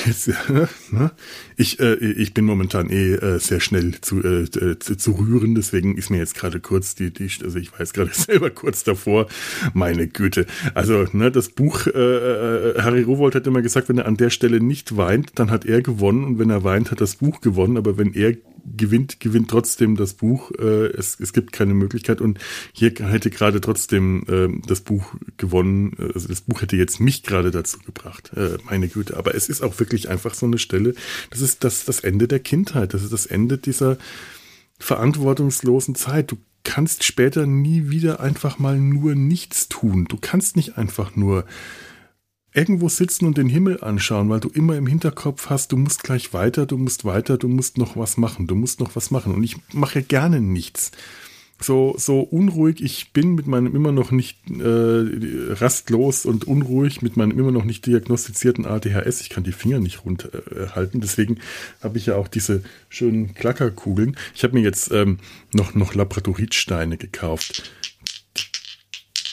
Ne? 0.93 1.11
ich, 1.57 1.81
äh, 1.81 1.95
ich 1.95 2.33
bin 2.33 2.45
momentan 2.45 2.91
eh 2.91 3.15
äh, 3.15 3.39
sehr 3.39 3.61
schnell 3.61 4.01
zu, 4.01 4.23
äh, 4.23 4.79
zu, 4.79 4.97
zu, 4.97 5.13
rühren, 5.13 5.55
deswegen 5.55 5.97
ist 5.97 6.11
mir 6.11 6.19
jetzt 6.19 6.35
gerade 6.35 6.61
kurz 6.61 6.95
die, 6.95 7.13
die, 7.13 7.29
also 7.43 7.59
ich 7.59 7.79
weiß 7.79 7.93
gerade 7.93 8.11
selber 8.15 8.51
kurz 8.51 8.85
davor, 8.85 9.27
meine 9.75 10.07
Güte. 10.07 10.47
Also, 10.75 11.07
ne, 11.13 11.31
das 11.31 11.49
Buch, 11.49 11.87
äh, 11.87 11.91
äh, 11.91 12.83
Harry 12.83 13.03
Rowold 13.03 13.35
hat 13.35 13.47
immer 13.47 13.63
gesagt, 13.63 13.89
wenn 13.89 13.99
er 13.99 14.07
an 14.07 14.17
der 14.17 14.31
Stelle 14.31 14.61
nicht 14.61 14.97
weint, 14.97 15.39
dann 15.39 15.51
hat 15.51 15.65
er 15.65 15.83
gewonnen 15.83 16.25
und 16.25 16.39
wenn 16.39 16.51
er 16.51 16.65
weint, 16.65 16.91
hat 16.91 17.01
das 17.01 17.17
Buch 17.17 17.41
gewonnen, 17.41 17.77
aber 17.77 17.99
wenn 17.99 18.15
er 18.15 18.35
gewinnt, 18.77 19.21
gewinnt 19.21 19.51
trotzdem 19.51 19.97
das 19.97 20.15
Buch. 20.15 20.51
Äh, 20.59 20.87
es, 20.87 21.19
es 21.21 21.33
gibt 21.33 21.53
keine 21.53 21.75
Möglichkeit 21.75 22.21
und 22.21 22.39
hier 22.73 22.93
hätte 22.99 23.31
gerade 23.31 23.61
trotzdem 23.61 24.25
äh, 24.29 24.67
das 24.67 24.81
Buch 24.81 25.15
gewonnen. 25.37 25.97
Also 26.15 26.29
das 26.29 26.43
Buch 26.43 26.63
hätte 26.63 26.77
jetzt 26.77 27.01
mich 27.01 27.23
gerade 27.23 27.51
dazu 27.51 27.79
gebracht. 27.81 28.33
Äh, 28.37 28.59
meine 28.65 28.89
Güte. 28.89 29.17
Aber 29.17 29.35
es 29.35 29.49
ist 29.49 29.63
auch 29.63 29.79
wirklich 29.79 30.09
einfach 30.09 30.35
so 30.35 30.47
eine 30.47 30.59
Stelle. 30.59 30.95
Das 31.31 31.41
ist 31.41 31.65
das, 31.65 31.85
das 31.85 32.01
Ende 32.01 32.29
der 32.29 32.41
Kindheit. 32.41 32.95
Das 32.95 33.03
ist 33.03 33.13
das 33.13 33.27
Ende 33.27 33.59
dieser 33.59 33.99
verantwortungslosen 34.79 35.95
Zeit. 35.95 36.31
Du 36.33 36.37
kannst 36.65 37.05
später 37.05 37.47
nie 37.47 37.91
wieder 37.91 38.21
einfach 38.21 38.59
mal 38.59 38.79
nur 38.79 39.15
nichts 39.15 39.69
tun. 39.69 40.07
Du 40.09 40.19
kannst 40.21 40.57
nicht 40.57 40.77
einfach 40.77 41.15
nur 41.17 41.45
irgendwo 42.57 42.89
sitzen 42.89 43.27
und 43.27 43.37
den 43.37 43.49
Himmel 43.49 43.83
anschauen, 43.83 44.31
weil 44.31 44.41
du 44.41 44.49
immer 44.49 44.77
im 44.77 44.87
Hinterkopf 44.87 45.51
hast, 45.51 45.73
du 45.73 45.77
musst 45.77 46.03
gleich 46.03 46.33
weiter, 46.33 46.65
du 46.65 46.79
musst 46.79 47.05
weiter, 47.05 47.37
du 47.37 47.49
musst 47.49 47.77
noch 47.77 47.97
was 47.97 48.17
machen, 48.17 48.47
du 48.47 48.55
musst 48.55 48.81
noch 48.81 48.97
was 48.97 49.11
machen. 49.11 49.35
Und 49.35 49.45
ich 49.45 49.57
mache 49.75 50.03
gerne 50.03 50.41
nichts. 50.41 50.91
So, 51.61 51.95
so 51.97 52.21
unruhig 52.21 52.83
ich 52.83 53.13
bin 53.13 53.35
mit 53.35 53.47
meinem 53.47 53.75
immer 53.75 53.91
noch 53.91 54.11
nicht 54.11 54.39
äh, 54.51 55.53
rastlos 55.55 56.27
und 56.27 56.45
unruhig, 56.45 57.01
mit 57.01 57.17
meinem 57.17 57.39
immer 57.39 57.51
noch 57.51 57.65
nicht 57.65 57.87
diagnostizierten 57.87 58.67
ADHS. 58.67 59.23
Ich 59.23 59.31
kann 59.31 59.45
die 59.45 59.53
Finger 59.53 59.79
nicht 59.79 60.05
runterhalten. 60.05 60.99
Äh, 60.99 61.03
Deswegen 61.03 61.39
habe 61.83 61.99
ich 61.99 62.07
ja 62.07 62.17
auch 62.17 62.29
diese 62.29 62.63
schönen 62.89 63.35
Klackerkugeln. 63.35 64.17
Ich 64.35 64.45
habe 64.45 64.55
mir 64.55 64.63
jetzt 64.63 64.91
ähm, 64.93 65.19
noch, 65.53 65.75
noch 65.75 65.95
Labradoritsteine 65.95 66.99
gekauft. 66.99 67.71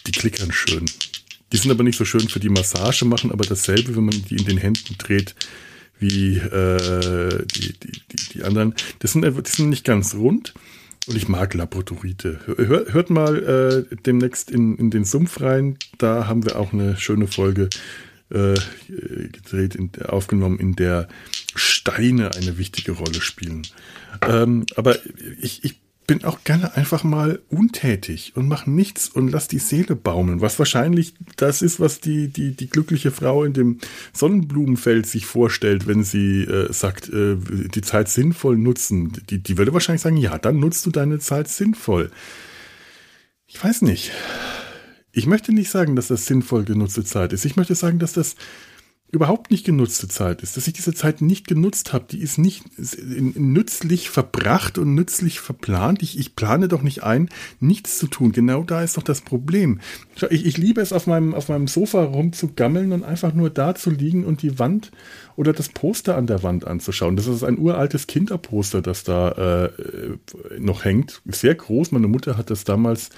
Die 0.07 0.11
klickern 0.11 0.51
schön. 0.51 0.85
Die 1.53 1.57
sind 1.57 1.71
aber 1.71 1.83
nicht 1.83 1.97
so 1.97 2.03
schön 2.03 2.27
für 2.27 2.39
die 2.39 2.49
Massage, 2.49 3.05
machen 3.05 3.31
aber 3.31 3.45
dasselbe, 3.45 3.95
wenn 3.95 4.05
man 4.05 4.23
die 4.27 4.35
in 4.35 4.45
den 4.45 4.57
Händen 4.57 4.95
dreht, 4.97 5.35
wie 5.99 6.37
äh, 6.37 7.45
die, 7.45 7.73
die, 7.73 7.91
die, 7.91 8.33
die 8.33 8.43
anderen. 8.43 8.73
Das 8.99 9.13
sind, 9.13 9.23
die 9.23 9.49
sind 9.49 9.69
nicht 9.69 9.85
ganz 9.85 10.15
rund. 10.15 10.53
Und 11.05 11.17
ich 11.17 11.27
mag 11.27 11.53
Labradorite. 11.53 12.39
Hör, 12.45 12.85
hört 12.93 13.09
mal 13.09 13.85
äh, 13.91 13.95
demnächst 14.05 14.49
in, 14.49 14.77
in 14.77 14.89
den 14.89 15.03
Sumpf 15.03 15.41
rein. 15.41 15.77
Da 15.97 16.27
haben 16.27 16.45
wir 16.45 16.57
auch 16.57 16.73
eine 16.73 16.97
schöne 16.97 17.27
Folge 17.27 17.69
äh, 18.29 18.55
gedreht, 18.87 19.75
in, 19.75 19.91
aufgenommen, 20.07 20.59
in 20.59 20.75
der 20.75 21.07
Steine 21.55 22.31
eine 22.35 22.57
wichtige 22.57 22.93
Rolle 22.93 23.21
spielen. 23.21 23.67
Ähm, 24.27 24.65
aber 24.75 24.97
ich, 25.41 25.63
ich 25.65 25.75
bin 26.05 26.23
auch 26.23 26.43
gerne 26.43 26.75
einfach 26.75 27.03
mal 27.03 27.41
untätig 27.49 28.33
und 28.35 28.47
mache 28.47 28.69
nichts 28.69 29.09
und 29.09 29.29
lass 29.29 29.47
die 29.47 29.59
Seele 29.59 29.95
baumeln, 29.95 30.41
was 30.41 30.59
wahrscheinlich 30.59 31.13
das 31.37 31.61
ist, 31.61 31.79
was 31.79 31.99
die, 31.99 32.27
die, 32.27 32.55
die 32.55 32.69
glückliche 32.69 33.11
Frau 33.11 33.43
in 33.43 33.53
dem 33.53 33.79
Sonnenblumenfeld 34.13 35.05
sich 35.05 35.25
vorstellt, 35.25 35.87
wenn 35.87 36.03
sie 36.03 36.43
äh, 36.43 36.71
sagt, 36.71 37.09
äh, 37.09 37.37
die 37.37 37.81
Zeit 37.81 38.09
sinnvoll 38.09 38.57
nutzen. 38.57 39.13
Die, 39.29 39.41
die 39.41 39.57
würde 39.57 39.73
wahrscheinlich 39.73 40.01
sagen, 40.01 40.17
ja, 40.17 40.37
dann 40.37 40.59
nutzt 40.59 40.85
du 40.85 40.91
deine 40.91 41.19
Zeit 41.19 41.47
sinnvoll. 41.47 42.11
Ich 43.47 43.63
weiß 43.63 43.83
nicht. 43.83 44.11
Ich 45.11 45.27
möchte 45.27 45.53
nicht 45.53 45.69
sagen, 45.69 45.95
dass 45.95 46.07
das 46.07 46.25
sinnvoll 46.25 46.63
genutzte 46.63 47.03
Zeit 47.03 47.33
ist. 47.33 47.45
Ich 47.45 47.55
möchte 47.55 47.75
sagen, 47.75 47.99
dass 47.99 48.13
das 48.13 48.35
überhaupt 49.13 49.51
nicht 49.51 49.63
genutzte 49.63 50.07
Zeit 50.07 50.41
ist, 50.41 50.57
dass 50.57 50.65
ich 50.65 50.73
diese 50.73 50.93
Zeit 50.93 51.21
nicht 51.21 51.47
genutzt 51.47 51.93
habe, 51.93 52.05
die 52.09 52.19
ist 52.19 52.39
nicht 52.39 52.63
nützlich 52.77 54.09
verbracht 54.09 54.79
und 54.79 54.95
nützlich 54.95 55.39
verplant. 55.39 56.01
Ich, 56.01 56.17
ich 56.17 56.35
plane 56.35 56.67
doch 56.67 56.81
nicht 56.81 57.03
ein, 57.03 57.29
nichts 57.59 57.99
zu 57.99 58.07
tun. 58.07 58.31
Genau 58.31 58.63
da 58.63 58.81
ist 58.81 58.97
doch 58.97 59.03
das 59.03 59.21
Problem. 59.21 59.79
Ich, 60.15 60.23
ich 60.23 60.57
liebe 60.57 60.81
es, 60.81 60.91
auf 60.91 61.05
meinem, 61.05 61.35
auf 61.35 61.47
meinem 61.47 61.67
Sofa 61.67 62.03
rumzugammeln 62.03 62.91
und 62.91 63.03
einfach 63.03 63.35
nur 63.35 63.51
da 63.51 63.75
zu 63.75 63.91
liegen 63.91 64.25
und 64.25 64.41
die 64.41 64.57
Wand 64.57 64.91
oder 65.35 65.53
das 65.53 65.69
Poster 65.69 66.17
an 66.17 66.25
der 66.25 66.41
Wand 66.41 66.65
anzuschauen. 66.65 67.15
Das 67.15 67.27
ist 67.27 67.43
ein 67.43 67.59
uraltes 67.59 68.07
Kinderposter, 68.07 68.81
das 68.81 69.03
da 69.03 69.29
äh, 69.65 69.69
noch 70.57 70.85
hängt. 70.85 71.21
Sehr 71.25 71.53
groß. 71.53 71.91
Meine 71.91 72.07
Mutter 72.07 72.35
hat 72.35 72.49
das 72.49 72.63
damals 72.63 73.11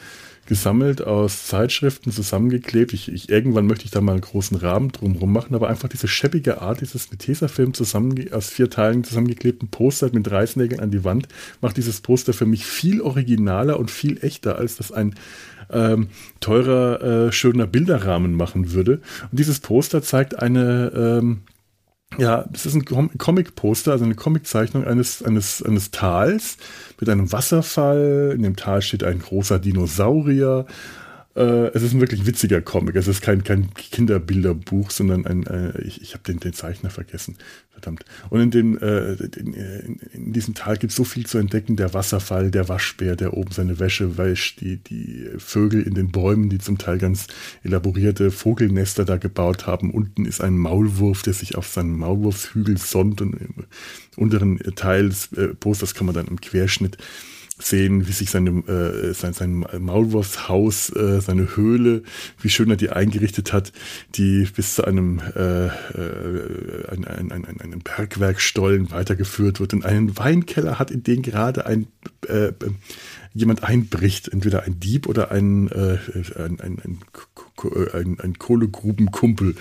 gesammelt 0.45 1.01
aus 1.01 1.47
Zeitschriften 1.47 2.11
zusammengeklebt. 2.11 2.93
Ich, 2.93 3.11
ich, 3.11 3.29
irgendwann 3.29 3.65
möchte 3.65 3.85
ich 3.85 3.91
da 3.91 4.01
mal 4.01 4.13
einen 4.13 4.21
großen 4.21 4.57
Rahmen 4.57 4.91
drumherum 4.91 5.31
machen, 5.31 5.55
aber 5.55 5.69
einfach 5.69 5.89
diese 5.89 6.07
scheppige 6.07 6.61
Art, 6.61 6.81
dieses 6.81 7.09
mit 7.11 7.19
Tesafilm 7.19 7.73
zusammen, 7.73 8.31
aus 8.31 8.49
vier 8.49 8.69
Teilen 8.69 9.03
zusammengeklebten 9.03 9.69
Poster 9.69 10.09
mit 10.13 10.29
Reißnägeln 10.29 10.79
an 10.81 10.91
die 10.91 11.03
Wand, 11.03 11.27
macht 11.61 11.77
dieses 11.77 12.01
Poster 12.01 12.33
für 12.33 12.45
mich 12.45 12.65
viel 12.65 13.01
originaler 13.01 13.79
und 13.79 13.89
viel 13.89 14.23
echter, 14.23 14.57
als 14.57 14.77
das 14.77 14.91
ein 14.91 15.15
ähm, 15.71 16.09
teurer, 16.39 17.27
äh, 17.27 17.31
schöner 17.31 17.65
Bilderrahmen 17.65 18.33
machen 18.33 18.71
würde. 18.71 19.01
Und 19.31 19.39
dieses 19.39 19.59
Poster 19.59 20.03
zeigt 20.03 20.37
eine 20.37 20.91
ähm, 20.95 21.41
ja, 22.17 22.45
das 22.49 22.65
ist 22.65 22.75
ein 22.75 22.85
Comic-Poster, 22.85 23.91
also 23.91 24.05
eine 24.05 24.15
Comiczeichnung 24.15 24.85
eines, 24.85 25.21
eines, 25.21 25.61
eines 25.61 25.91
Tals 25.91 26.57
mit 26.99 27.09
einem 27.09 27.31
Wasserfall. 27.31 28.33
In 28.35 28.43
dem 28.43 28.55
Tal 28.55 28.81
steht 28.81 29.03
ein 29.03 29.19
großer 29.19 29.59
Dinosaurier. 29.59 30.65
Äh, 31.35 31.67
es 31.73 31.83
ist 31.83 31.93
ein 31.93 31.99
wirklich 31.99 32.25
witziger 32.25 32.61
Comic. 32.61 32.95
Es 32.95 33.07
ist 33.07 33.21
kein, 33.21 33.43
kein 33.43 33.73
Kinderbilderbuch, 33.73 34.89
sondern 34.89 35.25
ein, 35.25 35.45
äh, 35.45 35.81
ich, 35.81 36.01
ich 36.01 36.13
habe 36.13 36.23
den, 36.23 36.39
den 36.39 36.53
Zeichner 36.53 36.89
vergessen. 36.89 37.37
Verdammt. 37.71 38.05
Und 38.29 38.39
in, 38.39 38.51
dem, 38.51 38.77
äh, 38.77 39.15
in, 39.15 39.99
in, 40.13 40.31
diesem 40.31 40.53
Tal 40.53 40.77
gibt 40.77 40.91
es 40.91 40.95
so 40.95 41.03
viel 41.03 41.25
zu 41.25 41.37
entdecken. 41.37 41.75
Der 41.75 41.93
Wasserfall, 41.93 42.51
der 42.51 42.69
Waschbär, 42.69 43.17
der 43.17 43.33
oben 43.33 43.51
seine 43.51 43.79
Wäsche 43.79 44.17
wäscht, 44.17 44.61
die, 44.61 44.77
die 44.77 45.29
Vögel 45.37 45.81
in 45.81 45.93
den 45.93 46.09
Bäumen, 46.09 46.49
die 46.49 46.59
zum 46.59 46.77
Teil 46.77 46.99
ganz 46.99 47.27
elaborierte 47.63 48.31
Vogelnester 48.31 49.03
da 49.03 49.17
gebaut 49.17 49.67
haben. 49.67 49.91
Unten 49.91 50.23
ist 50.25 50.39
ein 50.39 50.57
Maulwurf, 50.57 51.21
der 51.21 51.33
sich 51.33 51.55
auf 51.55 51.67
seinen 51.67 51.97
Maulwurfshügel 51.97 52.77
sonnt 52.77 53.19
und 53.19 53.33
im 53.33 53.65
unteren 54.15 54.59
Teil 54.75 55.09
des 55.09 55.33
äh, 55.33 55.49
Posters 55.49 55.93
kann 55.93 56.05
man 56.05 56.15
dann 56.15 56.27
im 56.27 56.39
Querschnitt 56.39 56.97
sehen, 57.57 58.07
wie 58.07 58.11
sich 58.11 58.31
seine, 58.31 58.49
äh, 58.67 59.13
sein, 59.13 59.33
sein 59.33 59.65
Maulwurfshaus, 59.79 60.89
äh, 60.95 61.21
seine 61.21 61.55
Höhle, 61.55 62.03
wie 62.41 62.49
schön 62.49 62.69
er 62.69 62.75
die 62.75 62.89
eingerichtet 62.89 63.53
hat, 63.53 63.71
die 64.15 64.45
bis 64.53 64.75
zu 64.75 64.83
einem, 64.83 65.21
äh, 65.35 65.67
äh, 65.67 65.71
ein, 66.89 67.05
ein, 67.05 67.31
ein, 67.31 67.61
einem 67.61 67.79
Bergwerkstollen 67.79 68.91
weitergeführt 68.91 69.59
wird 69.59 69.73
und 69.73 69.85
einen 69.85 70.17
Weinkeller 70.17 70.79
hat, 70.79 70.91
in 70.91 71.03
den 71.03 71.21
gerade 71.21 71.65
ein 71.65 71.87
äh, 72.27 72.51
jemand 73.33 73.63
einbricht, 73.63 74.27
entweder 74.27 74.63
ein 74.63 74.79
Dieb 74.79 75.07
oder 75.07 75.31
ein, 75.31 75.69
äh, 75.69 75.97
ein, 76.35 76.59
ein, 76.59 76.79
ein, 76.83 76.99
ein, 77.93 78.19
ein 78.19 78.33
Kohlegrubenkumpel. 78.37 79.55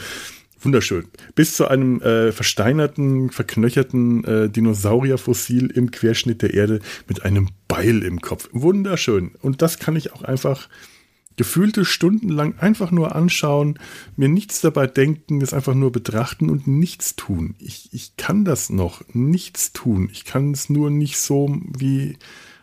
Wunderschön. 0.65 1.05
Bis 1.35 1.57
zu 1.57 1.69
einem 1.69 2.01
äh, 2.01 2.33
versteinerten, 2.33 3.31
verknöcherten 3.31 4.25
äh, 4.25 4.49
Dinosaurierfossil 4.49 5.71
im 5.71 5.91
Querschnitt 5.91 6.43
der 6.43 6.55
Erde 6.55 6.81
mit 7.09 7.25
einem 7.25 7.49
Beil 7.69 8.03
im 8.03 8.21
Kopf. 8.21 8.49
Wunderschön. 8.53 9.33
Und 9.43 9.63
das 9.63 9.79
kann 9.79 9.97
ich 9.97 10.13
auch 10.13 10.23
einfach 10.23 10.69
gefühlte 11.37 11.85
Stunden 11.85 12.29
lang 12.29 12.59
einfach 12.59 12.91
nur 12.91 13.15
anschauen, 13.15 13.79
mir 14.17 14.29
nichts 14.29 14.61
dabei 14.61 14.87
denken, 14.87 15.41
es 15.41 15.53
einfach 15.53 15.75
nur 15.75 15.91
betrachten 15.91 16.49
und 16.49 16.67
nichts 16.67 17.17
tun. 17.17 17.57
Ich, 17.59 17.89
ich 17.93 18.17
kann 18.17 18.45
das 18.45 18.71
noch, 18.71 19.03
nichts 19.13 19.73
tun. 19.73 20.09
Ich 20.13 20.25
kann 20.25 20.53
es 20.53 20.71
nur 20.71 20.91
nicht 20.91 21.19
so 21.19 21.61
wie 21.77 22.17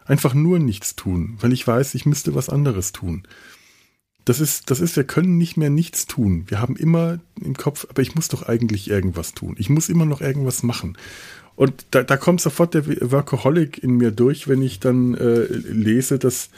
einfach 0.06 0.34
nur 0.34 0.60
nichts 0.60 0.96
tun, 0.96 1.38
weil 1.42 1.54
ich 1.54 1.66
weiß, 1.66 1.96
ich 1.96 2.06
müsste 2.06 2.34
was 2.36 2.50
anderes 2.50 2.92
tun. 2.92 3.24
Das 4.26 4.40
ist, 4.40 4.70
das 4.70 4.80
ist, 4.80 4.96
wir 4.96 5.04
können 5.04 5.38
nicht 5.38 5.58
mehr 5.58 5.70
nichts 5.70 6.06
tun. 6.06 6.46
Wir 6.48 6.62
haben 6.62 6.76
immer 6.76 7.20
im 7.42 7.56
Kopf, 7.56 7.88
aber 7.90 8.02
ich 8.02 8.16
muss 8.16 8.28
doch 8.28 8.44
eigentlich 8.44 8.90
irgendwas 8.90 9.34
tun. 9.34 9.56
Ich 9.58 9.70
muss 9.70 9.90
immer 9.90 10.06
noch 10.06 10.22
irgendwas 10.22 10.64
machen. 10.64 10.98
Und 11.56 11.86
da, 11.92 12.04
da 12.04 12.18
kommt 12.18 12.42
sofort 12.42 12.74
der 12.74 13.12
Workaholic 13.12 13.84
in 13.84 13.92
mir 13.92 14.12
durch, 14.12 14.48
wenn 14.48 14.62
ich 14.62 14.80
dann 14.80 15.16
äh, 15.16 15.46
lese, 15.46 16.20
dass 16.20 16.50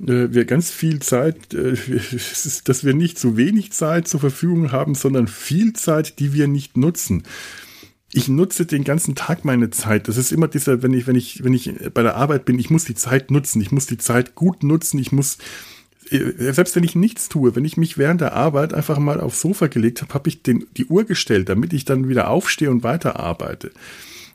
äh, 0.00 0.32
wir 0.32 0.44
ganz 0.44 0.70
viel 0.70 1.00
Zeit, 1.00 1.54
äh, 1.54 1.74
dass 2.64 2.84
wir 2.84 2.94
nicht 2.94 3.18
so 3.18 3.36
wenig 3.36 3.72
Zeit 3.72 4.08
zur 4.08 4.20
Verfügung 4.20 4.72
haben, 4.72 4.94
sondern 4.94 5.28
viel 5.28 5.72
Zeit, 5.74 6.18
die 6.18 6.32
wir 6.32 6.48
nicht 6.48 6.76
nutzen. 6.76 7.22
Ich 8.12 8.28
nutze 8.28 8.66
den 8.66 8.84
ganzen 8.84 9.14
Tag 9.14 9.44
meine 9.44 9.70
Zeit. 9.70 10.06
Das 10.06 10.18
ist 10.18 10.32
immer 10.32 10.48
dieser, 10.48 10.82
wenn 10.82 10.92
ich, 10.92 11.06
wenn 11.06 11.16
ich, 11.16 11.44
wenn 11.44 11.54
ich 11.54 11.72
bei 11.94 12.02
der 12.02 12.16
Arbeit 12.16 12.44
bin, 12.44 12.58
ich 12.58 12.68
muss 12.68 12.84
die 12.84 12.94
Zeit 12.94 13.30
nutzen. 13.30 13.62
Ich 13.62 13.72
muss 13.72 13.86
die 13.86 13.96
Zeit 13.96 14.34
gut 14.34 14.62
nutzen. 14.62 14.98
Ich 14.98 15.12
muss 15.12 15.38
selbst 16.38 16.76
wenn 16.76 16.84
ich 16.84 16.94
nichts 16.94 17.28
tue, 17.28 17.56
wenn 17.56 17.64
ich 17.64 17.76
mich 17.76 17.98
während 17.98 18.20
der 18.20 18.34
Arbeit 18.34 18.74
einfach 18.74 18.98
mal 18.98 19.20
aufs 19.20 19.40
Sofa 19.40 19.66
gelegt 19.66 20.02
habe, 20.02 20.14
habe 20.14 20.28
ich 20.28 20.42
den, 20.42 20.66
die 20.76 20.86
Uhr 20.86 21.04
gestellt, 21.04 21.48
damit 21.48 21.72
ich 21.72 21.84
dann 21.84 22.08
wieder 22.08 22.28
aufstehe 22.28 22.70
und 22.70 22.82
weiterarbeite. 22.82 23.70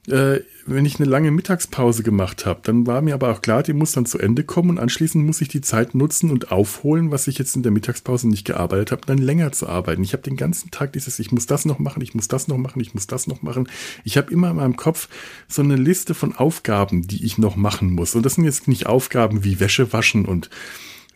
Äh, 0.08 0.40
wenn 0.66 0.86
ich 0.86 1.00
eine 1.00 1.10
lange 1.10 1.32
Mittagspause 1.32 2.02
gemacht 2.02 2.46
habe, 2.46 2.62
dann 2.64 2.88
war 2.88 3.02
mir 3.02 3.14
aber 3.14 3.30
auch 3.30 3.42
klar, 3.42 3.62
die 3.62 3.74
muss 3.74 3.92
dann 3.92 4.06
zu 4.06 4.20
Ende 4.20 4.44
kommen 4.44 4.70
und 4.70 4.80
anschließend 4.80 5.26
muss 5.26 5.42
ich 5.42 5.50
die 5.50 5.60
Zeit 5.60 5.96
nutzen 5.96 6.30
und 6.30 6.52
aufholen, 6.52 7.12
was 7.12 7.28
ich 7.28 7.38
jetzt 7.38 7.58
in 7.58 7.64
der 7.64 7.74
Mittagspause 7.74 8.28
nicht 8.30 8.46
gearbeitet 8.46 8.92
habe, 8.92 9.02
dann 9.06 9.18
länger 9.18 9.52
zu 9.52 9.68
arbeiten. 9.68 10.04
Ich 10.04 10.14
habe 10.14 10.24
den 10.24 10.38
ganzen 10.38 10.72
Tag 10.72 10.94
dieses, 10.94 11.20
ich 11.20 11.32
muss 11.32 11.46
das 11.46 11.66
noch 11.66 11.80
machen, 11.80 12.02
ich 12.02 12.16
muss 12.16 12.30
das 12.30 12.48
noch 12.48 12.58
machen, 12.58 12.82
ich 12.82 12.94
muss 12.94 13.08
das 13.08 13.28
noch 13.28 13.42
machen. 13.42 13.68
Ich 14.06 14.18
habe 14.18 14.32
immer 14.32 14.52
in 14.52 14.58
meinem 14.58 14.78
Kopf 14.78 15.10
so 15.50 15.62
eine 15.62 15.76
Liste 15.76 16.14
von 16.14 16.34
Aufgaben, 16.34 17.06
die 17.08 17.26
ich 17.26 17.38
noch 17.38 17.58
machen 17.58 17.92
muss. 17.92 18.16
Und 18.16 18.26
das 18.26 18.36
sind 18.36 18.46
jetzt 18.46 18.70
nicht 18.70 18.88
Aufgaben 18.88 19.44
wie 19.44 19.60
Wäsche 19.60 19.92
waschen 19.92 20.26
und 20.26 20.50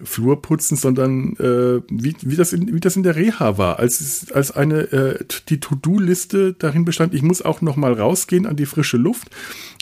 Flur 0.03 0.41
putzen, 0.41 0.75
sondern 0.75 1.35
äh, 1.37 1.81
wie, 1.89 2.15
wie, 2.21 2.35
das 2.35 2.53
in, 2.53 2.73
wie 2.73 2.79
das 2.79 2.95
in 2.95 3.03
der 3.03 3.15
Reha 3.15 3.57
war, 3.57 3.79
als, 3.79 4.27
als 4.33 4.51
eine 4.51 4.91
äh, 4.91 5.25
die 5.49 5.59
To-Do-Liste 5.59 6.53
darin 6.53 6.85
bestand, 6.85 7.13
ich 7.13 7.21
muss 7.21 7.41
auch 7.41 7.61
noch 7.61 7.75
mal 7.75 7.93
rausgehen 7.93 8.45
an 8.45 8.55
die 8.55 8.65
frische 8.65 8.97
Luft, 8.97 9.29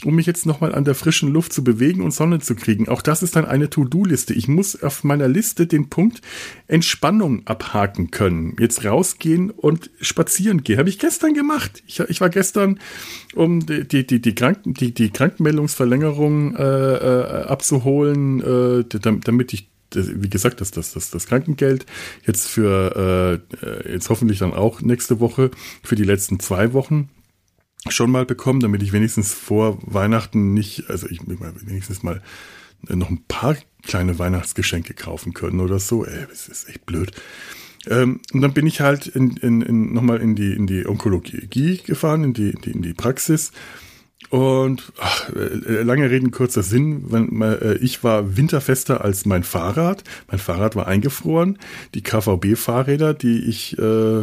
um 0.04 0.14
mich 0.14 0.26
jetzt 0.26 0.46
noch 0.46 0.60
mal 0.60 0.74
an 0.74 0.84
der 0.84 0.94
frischen 0.94 1.32
Luft 1.32 1.52
zu 1.52 1.64
bewegen 1.64 2.02
und 2.02 2.12
Sonne 2.12 2.40
zu 2.40 2.54
kriegen. 2.54 2.88
Auch 2.88 3.02
das 3.02 3.22
ist 3.22 3.36
dann 3.36 3.44
eine 3.44 3.70
To-Do-Liste. 3.70 4.34
Ich 4.34 4.48
muss 4.48 4.82
auf 4.82 5.04
meiner 5.04 5.28
Liste 5.28 5.66
den 5.66 5.88
Punkt 5.88 6.20
Entspannung 6.66 7.46
abhaken 7.46 8.10
können. 8.10 8.56
Jetzt 8.58 8.84
rausgehen 8.84 9.50
und 9.50 9.90
spazieren 10.00 10.62
gehen. 10.62 10.78
Habe 10.78 10.88
ich 10.88 10.98
gestern 10.98 11.34
gemacht. 11.34 11.82
Ich, 11.86 12.00
ich 12.00 12.20
war 12.20 12.30
gestern, 12.30 12.78
um 13.34 13.64
die, 13.66 13.86
die, 13.86 14.06
die, 14.06 14.20
die, 14.20 14.34
Kranken, 14.34 14.74
die, 14.74 14.92
die 14.92 15.10
Krankenmeldungsverlängerung 15.10 16.56
äh, 16.56 16.62
äh, 16.62 17.42
abzuholen, 17.44 18.40
äh, 18.40 18.84
damit 19.00 19.52
ich 19.52 19.70
wie 19.94 20.30
gesagt, 20.30 20.60
das, 20.60 20.70
das, 20.70 20.92
das, 20.92 21.10
das 21.10 21.26
Krankengeld 21.26 21.86
jetzt 22.26 22.48
für 22.48 23.42
äh, 23.62 23.66
äh, 23.66 23.92
jetzt 23.92 24.08
hoffentlich 24.10 24.38
dann 24.38 24.52
auch 24.52 24.80
nächste 24.80 25.20
Woche 25.20 25.50
für 25.82 25.96
die 25.96 26.04
letzten 26.04 26.40
zwei 26.40 26.72
Wochen 26.72 27.08
schon 27.88 28.10
mal 28.10 28.26
bekommen, 28.26 28.60
damit 28.60 28.82
ich 28.82 28.92
wenigstens 28.92 29.32
vor 29.32 29.78
Weihnachten 29.82 30.52
nicht, 30.52 30.90
also 30.90 31.08
ich 31.08 31.20
wenigstens 31.26 32.02
mal 32.02 32.22
noch 32.88 33.10
ein 33.10 33.24
paar 33.26 33.56
kleine 33.82 34.18
Weihnachtsgeschenke 34.18 34.94
kaufen 34.94 35.32
können 35.34 35.60
oder 35.60 35.78
so. 35.78 36.04
Ey, 36.04 36.26
das 36.28 36.48
ist 36.48 36.68
echt 36.68 36.86
blöd. 36.86 37.12
Ähm, 37.86 38.20
und 38.32 38.42
dann 38.42 38.52
bin 38.52 38.66
ich 38.66 38.80
halt 38.80 39.06
in, 39.06 39.36
in, 39.38 39.62
in, 39.62 39.92
nochmal 39.92 40.20
in 40.20 40.34
die, 40.34 40.52
in 40.52 40.66
die 40.66 40.86
Onkologie 40.86 41.78
gefahren, 41.78 42.24
in 42.24 42.34
die, 42.34 42.50
in 42.50 42.60
die, 42.60 42.70
in 42.70 42.82
die 42.82 42.94
Praxis 42.94 43.52
und 44.30 44.92
ach, 44.98 45.28
äh, 45.30 45.82
lange 45.82 46.08
Reden, 46.08 46.30
kurzer 46.30 46.62
Sinn. 46.62 47.40
Äh, 47.42 47.74
ich 47.78 48.04
war 48.04 48.36
winterfester 48.36 49.04
als 49.04 49.26
mein 49.26 49.42
Fahrrad. 49.42 50.04
Mein 50.28 50.38
Fahrrad 50.38 50.76
war 50.76 50.86
eingefroren. 50.86 51.58
Die 51.94 52.02
KVB-Fahrräder, 52.02 53.12
die 53.12 53.40
ich, 53.40 53.76
äh, 53.78 54.22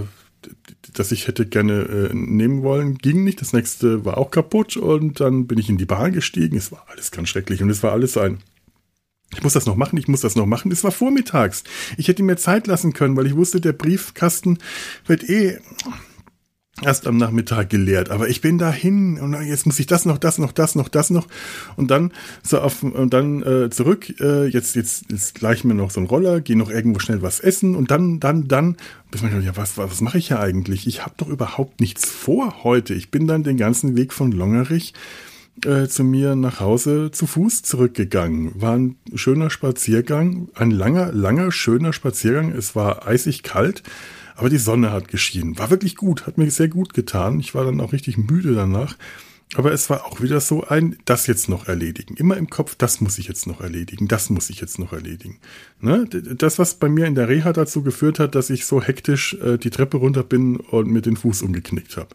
das 0.94 1.12
ich 1.12 1.28
hätte 1.28 1.46
gerne 1.46 2.10
äh, 2.10 2.14
nehmen 2.14 2.64
wollen, 2.64 2.98
ging 2.98 3.26
nicht. 3.26 3.42
Das 3.42 3.52
nächste 3.52 4.06
war 4.06 4.18
auch 4.18 4.32
kaputt 4.32 4.78
und 4.78 5.20
dann 5.20 5.46
bin 5.46 5.58
ich 5.58 5.68
in 5.70 5.78
die 5.78 5.86
Bahn 5.86 6.14
gestiegen. 6.14 6.56
Es 6.56 6.72
war 6.72 6.86
alles 6.88 7.12
ganz 7.12 7.28
schrecklich 7.28 7.62
und 7.62 7.70
es 7.70 7.84
war 7.84 7.92
alles 7.92 8.18
ein 8.18 8.40
ich 9.34 9.44
muss 9.44 9.54
das 9.54 9.66
noch 9.66 9.76
machen, 9.76 9.98
ich 9.98 10.08
muss 10.08 10.22
das 10.22 10.38
noch 10.38 10.46
machen. 10.46 10.72
Es 10.72 10.86
war 10.86 10.92
vormittags. 10.92 11.66
Ich 11.98 12.08
hätte 12.08 12.24
mir 12.24 12.38
Zeit 12.38 12.66
lassen 12.66 12.94
können, 12.94 13.18
weil 13.18 13.28
ich 13.28 13.36
wusste, 13.36 13.60
der 13.60 13.74
Briefkasten 13.74 14.58
wird 15.06 15.30
eh 15.30 15.60
erst 16.84 17.08
am 17.08 17.18
Nachmittag 17.18 17.70
geleert. 17.70 18.10
Aber 18.10 18.30
ich 18.30 18.42
bin 18.42 18.58
dahin 18.58 19.20
und 19.20 19.34
jetzt 19.44 19.66
muss 19.66 19.80
ich 19.80 19.88
das 19.88 20.06
noch, 20.06 20.18
das 20.18 20.38
noch, 20.38 20.52
das 20.52 20.76
noch, 20.76 20.90
das 20.90 21.10
noch 21.10 21.28
und 21.76 21.90
dann 21.90 22.12
so 22.44 22.60
auf 22.60 22.84
und 22.84 23.14
dann 23.14 23.42
äh, 23.44 23.70
zurück. 23.70 24.20
Äh, 24.20 24.48
jetzt 24.48 24.76
jetzt 24.76 25.06
jetzt 25.10 25.36
gleich 25.36 25.64
mir 25.64 25.74
noch 25.74 25.92
so 25.92 26.00
ein 26.00 26.08
Roller, 26.08 26.42
gehe 26.42 26.58
noch 26.58 26.70
irgendwo 26.70 27.00
schnell 27.00 27.22
was 27.22 27.40
essen 27.40 27.76
und 27.76 27.92
dann 27.92 28.20
dann 28.20 28.48
dann. 28.48 28.78
Bis 29.10 29.22
man 29.22 29.42
ja 29.42 29.56
was 29.56 29.78
was 29.78 30.02
mache 30.02 30.18
ich 30.18 30.30
ja 30.30 30.40
eigentlich? 30.40 30.86
Ich 30.86 31.04
habe 31.04 31.16
doch 31.18 31.30
überhaupt 31.30 31.80
nichts 31.80 32.10
vor 32.10 32.64
heute. 32.64 32.94
Ich 32.94 33.10
bin 33.10 33.26
dann 33.26 33.44
den 33.44 33.58
ganzen 33.58 33.96
Weg 33.96 34.14
von 34.14 34.32
Longerich 34.32 34.94
äh, 35.66 35.88
zu 35.88 36.04
mir 36.04 36.36
nach 36.36 36.60
Hause 36.60 37.10
zu 37.12 37.26
Fuß 37.26 37.64
zurückgegangen. 37.64 38.62
War 38.62 38.76
ein 38.76 38.98
schöner 39.16 39.50
Spaziergang, 39.50 40.50
ein 40.54 40.72
langer 40.72 41.12
langer 41.12 41.52
schöner 41.52 41.94
Spaziergang. 41.94 42.52
Es 42.52 42.76
war 42.76 43.08
eisig 43.08 43.44
kalt. 43.44 43.82
Aber 44.38 44.50
die 44.50 44.58
Sonne 44.58 44.92
hat 44.92 45.08
geschienen. 45.08 45.58
War 45.58 45.72
wirklich 45.72 45.96
gut, 45.96 46.28
hat 46.28 46.38
mir 46.38 46.50
sehr 46.52 46.68
gut 46.68 46.94
getan. 46.94 47.40
Ich 47.40 47.56
war 47.56 47.66
dann 47.66 47.82
auch 47.82 47.92
richtig 47.92 48.18
müde 48.18 48.54
danach. 48.54 48.96
Aber 49.56 49.72
es 49.72 49.90
war 49.90 50.06
auch 50.06 50.22
wieder 50.22 50.42
so 50.42 50.66
ein, 50.66 50.98
das 51.06 51.26
jetzt 51.26 51.50
noch 51.50 51.68
erledigen. 51.68 52.16
Immer 52.18 52.38
im 52.38 52.50
Kopf, 52.50 52.76
das 52.76 53.02
muss 53.02 53.18
ich 53.18 53.28
jetzt 53.28 53.48
noch 53.48 53.62
erledigen, 53.62 54.08
das 54.08 54.30
muss 54.30 54.50
ich 54.50 54.60
jetzt 54.60 54.78
noch 54.78 54.94
erledigen. 54.94 55.40
Ne? 55.80 56.06
Das, 56.06 56.60
was 56.60 56.76
bei 56.76 56.90
mir 56.90 57.06
in 57.08 57.16
der 57.16 57.30
Reha 57.30 57.52
dazu 57.54 57.82
geführt 57.82 58.20
hat, 58.20 58.36
dass 58.36 58.50
ich 58.50 58.66
so 58.66 58.82
hektisch 58.82 59.36
äh, 59.36 59.58
die 59.58 59.70
Treppe 59.70 59.98
runter 59.98 60.24
bin 60.24 60.58
und 60.58 60.88
mir 60.88 61.02
den 61.02 61.18
Fuß 61.18 61.42
umgeknickt 61.42 61.98
habe. 61.98 62.14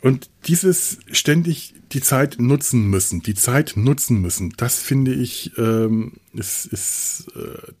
Und 0.00 0.30
dieses 0.46 1.00
ständig 1.10 1.74
die 1.92 2.00
Zeit 2.00 2.36
nutzen 2.38 2.88
müssen, 2.88 3.20
die 3.20 3.34
Zeit 3.34 3.72
nutzen 3.76 4.22
müssen, 4.22 4.54
das 4.56 4.80
finde 4.80 5.12
ich, 5.12 5.52
ähm, 5.58 6.12
ist, 6.32 6.66
ist 6.66 7.26
äh, 7.34 7.72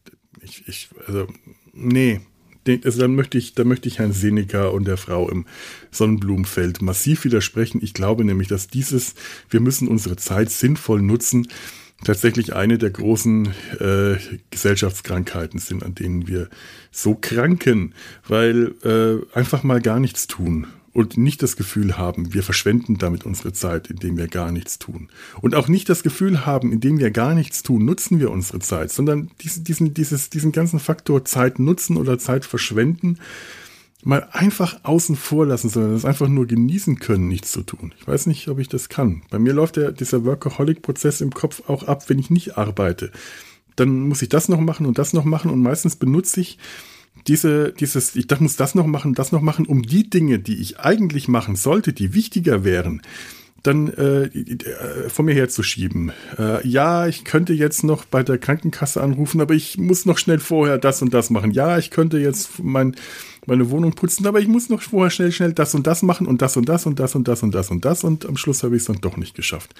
ich, 0.42 0.66
ich, 0.66 0.88
also, 1.06 1.28
nee, 1.72 2.20
also 2.84 3.00
dann 3.00 3.14
möchte 3.14 3.38
ich, 3.38 3.54
da 3.54 3.64
möchte 3.64 3.88
ich 3.88 3.98
Herrn 3.98 4.12
Seneca 4.12 4.68
und 4.68 4.86
der 4.86 4.96
Frau 4.96 5.28
im 5.28 5.46
Sonnenblumenfeld 5.90 6.82
massiv 6.82 7.24
widersprechen. 7.24 7.80
Ich 7.82 7.94
glaube 7.94 8.24
nämlich, 8.24 8.48
dass 8.48 8.68
dieses, 8.68 9.14
wir 9.50 9.60
müssen 9.60 9.88
unsere 9.88 10.16
Zeit 10.16 10.50
sinnvoll 10.50 11.02
nutzen, 11.02 11.48
tatsächlich 12.04 12.54
eine 12.54 12.78
der 12.78 12.90
großen 12.90 13.48
äh, 13.80 14.16
Gesellschaftskrankheiten 14.50 15.58
sind, 15.58 15.82
an 15.82 15.94
denen 15.94 16.28
wir 16.28 16.48
so 16.92 17.14
kranken, 17.14 17.94
weil 18.26 18.74
äh, 18.84 19.36
einfach 19.36 19.62
mal 19.64 19.80
gar 19.80 19.98
nichts 19.98 20.26
tun 20.26 20.66
und 20.92 21.16
nicht 21.16 21.42
das 21.42 21.56
Gefühl 21.56 21.96
haben, 21.96 22.34
wir 22.34 22.42
verschwenden 22.42 22.98
damit 22.98 23.24
unsere 23.24 23.52
Zeit, 23.52 23.88
indem 23.88 24.16
wir 24.16 24.28
gar 24.28 24.52
nichts 24.52 24.78
tun. 24.78 25.08
Und 25.40 25.54
auch 25.54 25.68
nicht 25.68 25.88
das 25.88 26.02
Gefühl 26.02 26.46
haben, 26.46 26.72
indem 26.72 26.98
wir 26.98 27.10
gar 27.10 27.34
nichts 27.34 27.62
tun, 27.62 27.84
nutzen 27.84 28.20
wir 28.20 28.30
unsere 28.30 28.58
Zeit, 28.60 28.90
sondern 28.90 29.30
diesen, 29.42 29.64
diesen, 29.64 29.94
dieses, 29.94 30.30
diesen 30.30 30.52
ganzen 30.52 30.80
Faktor 30.80 31.24
Zeit 31.24 31.58
nutzen 31.58 31.96
oder 31.96 32.18
Zeit 32.18 32.44
verschwenden, 32.44 33.18
mal 34.04 34.28
einfach 34.32 34.80
außen 34.84 35.16
vor 35.16 35.46
lassen, 35.46 35.68
sondern 35.68 35.92
das 35.92 36.04
einfach 36.04 36.28
nur 36.28 36.46
genießen 36.46 36.98
können, 36.98 37.28
nichts 37.28 37.52
zu 37.52 37.62
tun. 37.62 37.94
Ich 37.98 38.06
weiß 38.06 38.26
nicht, 38.26 38.48
ob 38.48 38.58
ich 38.58 38.68
das 38.68 38.88
kann. 38.88 39.22
Bei 39.30 39.38
mir 39.38 39.52
läuft 39.52 39.76
der, 39.76 39.92
dieser 39.92 40.24
Workaholic-Prozess 40.24 41.20
im 41.20 41.32
Kopf 41.32 41.68
auch 41.68 41.82
ab, 41.84 42.08
wenn 42.08 42.18
ich 42.18 42.30
nicht 42.30 42.56
arbeite. 42.56 43.10
Dann 43.76 44.08
muss 44.08 44.22
ich 44.22 44.28
das 44.28 44.48
noch 44.48 44.60
machen 44.60 44.86
und 44.86 44.98
das 44.98 45.12
noch 45.12 45.24
machen 45.24 45.50
und 45.50 45.62
meistens 45.62 45.96
benutze 45.96 46.40
ich 46.40 46.58
diese, 47.26 47.72
dieses, 47.72 48.16
ich 48.16 48.26
muss 48.40 48.56
das 48.56 48.74
noch 48.74 48.86
machen, 48.86 49.14
das 49.14 49.32
noch 49.32 49.42
machen, 49.42 49.66
um 49.66 49.82
die 49.82 50.08
Dinge, 50.08 50.38
die 50.38 50.60
ich 50.60 50.80
eigentlich 50.80 51.28
machen 51.28 51.56
sollte, 51.56 51.92
die 51.92 52.14
wichtiger 52.14 52.64
wären, 52.64 53.02
dann 53.62 53.88
äh, 53.88 54.30
vor 55.08 55.24
mir 55.24 55.34
herzuschieben. 55.34 56.12
Äh, 56.38 56.66
ja, 56.66 57.06
ich 57.06 57.24
könnte 57.24 57.52
jetzt 57.52 57.82
noch 57.82 58.04
bei 58.04 58.22
der 58.22 58.38
Krankenkasse 58.38 59.02
anrufen, 59.02 59.40
aber 59.40 59.54
ich 59.54 59.76
muss 59.78 60.06
noch 60.06 60.18
schnell 60.18 60.38
vorher 60.38 60.78
das 60.78 61.02
und 61.02 61.12
das 61.12 61.30
machen. 61.30 61.50
Ja, 61.50 61.76
ich 61.78 61.90
könnte 61.90 62.18
jetzt 62.18 62.62
mein, 62.62 62.94
meine 63.48 63.70
Wohnung 63.70 63.92
putzen, 63.92 64.26
aber 64.26 64.40
ich 64.40 64.46
muss 64.46 64.68
noch 64.68 64.82
vorher 64.82 65.10
schnell, 65.10 65.32
schnell 65.32 65.52
das 65.52 65.74
und 65.74 65.86
das 65.86 66.02
machen 66.02 66.26
und 66.26 66.42
das 66.42 66.56
und 66.56 66.68
das 66.68 66.86
und 66.86 67.00
das 67.00 67.14
und 67.16 67.26
das 67.26 67.42
und 67.42 67.54
das 67.54 67.70
und 67.70 67.84
das 67.84 68.04
und 68.04 68.26
am 68.26 68.36
Schluss 68.36 68.62
habe 68.62 68.76
ich 68.76 68.82
es 68.82 68.86
dann 68.86 69.00
doch 69.00 69.16
nicht 69.16 69.34
geschafft. 69.34 69.74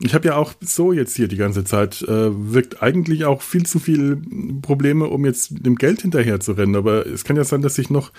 Ich 0.00 0.14
habe 0.14 0.28
ja 0.28 0.36
auch 0.36 0.54
so 0.60 0.92
jetzt 0.92 1.14
hier 1.16 1.28
die 1.28 1.36
ganze 1.36 1.64
Zeit, 1.64 2.02
äh, 2.02 2.08
wirkt 2.08 2.82
eigentlich 2.82 3.24
auch 3.26 3.42
viel 3.42 3.66
zu 3.66 3.78
viel 3.78 4.20
Probleme, 4.62 5.06
um 5.06 5.24
jetzt 5.24 5.52
dem 5.64 5.76
Geld 5.76 6.02
hinterher 6.02 6.40
zu 6.40 6.52
rennen, 6.52 6.74
aber 6.74 7.06
es 7.06 7.24
kann 7.24 7.36
ja 7.36 7.44
sein, 7.44 7.62
dass 7.62 7.78
ich 7.78 7.90
noch 7.90 8.10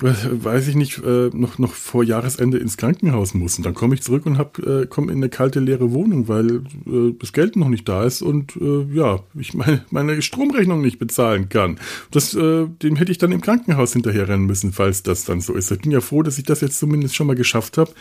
weiß 0.00 0.68
ich 0.68 0.76
nicht, 0.76 0.98
äh, 1.04 1.30
noch, 1.32 1.58
noch 1.58 1.72
vor 1.72 2.04
Jahresende 2.04 2.58
ins 2.58 2.76
Krankenhaus 2.76 3.34
muss. 3.34 3.58
Und 3.58 3.66
dann 3.66 3.74
komme 3.74 3.94
ich 3.94 4.02
zurück 4.02 4.26
und 4.26 4.38
hab, 4.38 4.58
äh, 4.58 4.86
komme 4.86 5.10
in 5.10 5.18
eine 5.18 5.28
kalte, 5.28 5.60
leere 5.60 5.92
Wohnung, 5.92 6.28
weil 6.28 6.62
äh, 6.86 7.14
das 7.18 7.32
Geld 7.32 7.56
noch 7.56 7.68
nicht 7.68 7.88
da 7.88 8.04
ist 8.04 8.22
und 8.22 8.56
äh, 8.56 8.86
ja, 8.92 9.20
ich 9.34 9.54
meine, 9.54 9.84
meine 9.90 10.22
Stromrechnung 10.22 10.80
nicht 10.80 10.98
bezahlen 10.98 11.48
kann. 11.48 11.80
Das, 12.10 12.34
äh, 12.34 12.66
dem 12.82 12.96
hätte 12.96 13.10
ich 13.10 13.18
dann 13.18 13.32
im 13.32 13.40
Krankenhaus 13.40 13.92
hinterher 13.92 14.28
rennen 14.28 14.46
müssen, 14.46 14.72
falls 14.72 15.02
das 15.02 15.24
dann 15.24 15.40
so 15.40 15.54
ist. 15.54 15.70
Ich 15.72 15.80
bin 15.80 15.90
ja 15.90 16.00
froh, 16.00 16.22
dass 16.22 16.38
ich 16.38 16.44
das 16.44 16.60
jetzt 16.60 16.78
zumindest 16.78 17.16
schon 17.16 17.26
mal 17.26 17.36
geschafft 17.36 17.78
habe 17.78 17.92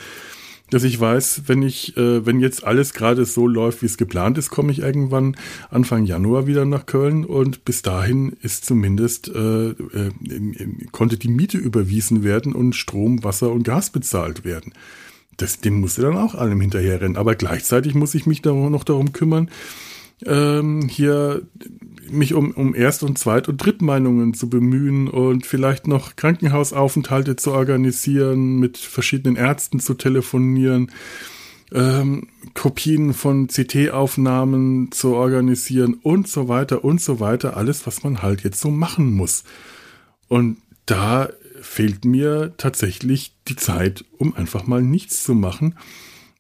dass 0.69 0.83
ich 0.83 0.99
weiß, 0.99 1.43
wenn 1.47 1.61
ich, 1.61 1.95
äh, 1.95 2.25
wenn 2.25 2.39
jetzt 2.39 2.63
alles 2.63 2.93
gerade 2.93 3.25
so 3.25 3.47
läuft, 3.47 3.81
wie 3.81 3.85
es 3.85 3.97
geplant 3.97 4.37
ist, 4.37 4.49
komme 4.49 4.71
ich 4.71 4.79
irgendwann 4.79 5.35
Anfang 5.69 6.05
Januar 6.05 6.47
wieder 6.47 6.65
nach 6.65 6.85
Köln 6.85 7.25
und 7.25 7.63
bis 7.65 7.81
dahin 7.81 8.35
ist 8.41 8.65
zumindest 8.65 9.29
äh, 9.29 9.69
äh, 9.69 10.11
konnte 10.91 11.17
die 11.17 11.29
Miete 11.29 11.57
überwiesen 11.57 12.23
werden 12.23 12.53
und 12.53 12.75
Strom, 12.75 13.23
Wasser 13.23 13.51
und 13.51 13.63
Gas 13.63 13.91
bezahlt 13.91 14.43
werden. 14.43 14.73
Das, 15.37 15.59
dem 15.59 15.79
musste 15.79 16.01
dann 16.01 16.17
auch 16.17 16.35
allem 16.35 16.59
hinterherrennen. 16.59 17.15
Aber 17.15 17.35
gleichzeitig 17.35 17.93
muss 17.93 18.15
ich 18.15 18.25
mich 18.25 18.41
da 18.41 18.51
noch 18.51 18.83
darum 18.83 19.13
kümmern, 19.13 19.49
ähm, 20.25 20.87
hier 20.87 21.43
mich 22.09 22.33
um, 22.33 22.51
um 22.51 22.73
Erst- 22.73 23.03
und 23.03 23.17
Zweit- 23.17 23.47
und 23.47 23.57
Drittmeinungen 23.57 24.33
zu 24.33 24.49
bemühen 24.49 25.07
und 25.07 25.45
vielleicht 25.45 25.87
noch 25.87 26.15
Krankenhausaufenthalte 26.15 27.35
zu 27.35 27.51
organisieren, 27.51 28.59
mit 28.59 28.77
verschiedenen 28.77 29.35
Ärzten 29.35 29.79
zu 29.79 29.93
telefonieren, 29.93 30.91
ähm, 31.73 32.27
Kopien 32.53 33.13
von 33.13 33.47
CT-Aufnahmen 33.47 34.91
zu 34.91 35.15
organisieren 35.15 35.95
und 36.01 36.27
so 36.27 36.47
weiter 36.47 36.83
und 36.83 37.01
so 37.01 37.19
weiter. 37.19 37.57
Alles, 37.57 37.85
was 37.85 38.03
man 38.03 38.21
halt 38.21 38.43
jetzt 38.43 38.61
so 38.61 38.71
machen 38.71 39.11
muss. 39.11 39.43
Und 40.29 40.57
da 40.85 41.29
fehlt 41.61 42.05
mir 42.05 42.53
tatsächlich 42.57 43.33
die 43.47 43.57
Zeit, 43.57 44.05
um 44.17 44.33
einfach 44.35 44.65
mal 44.65 44.81
nichts 44.81 45.23
zu 45.23 45.33
machen 45.33 45.75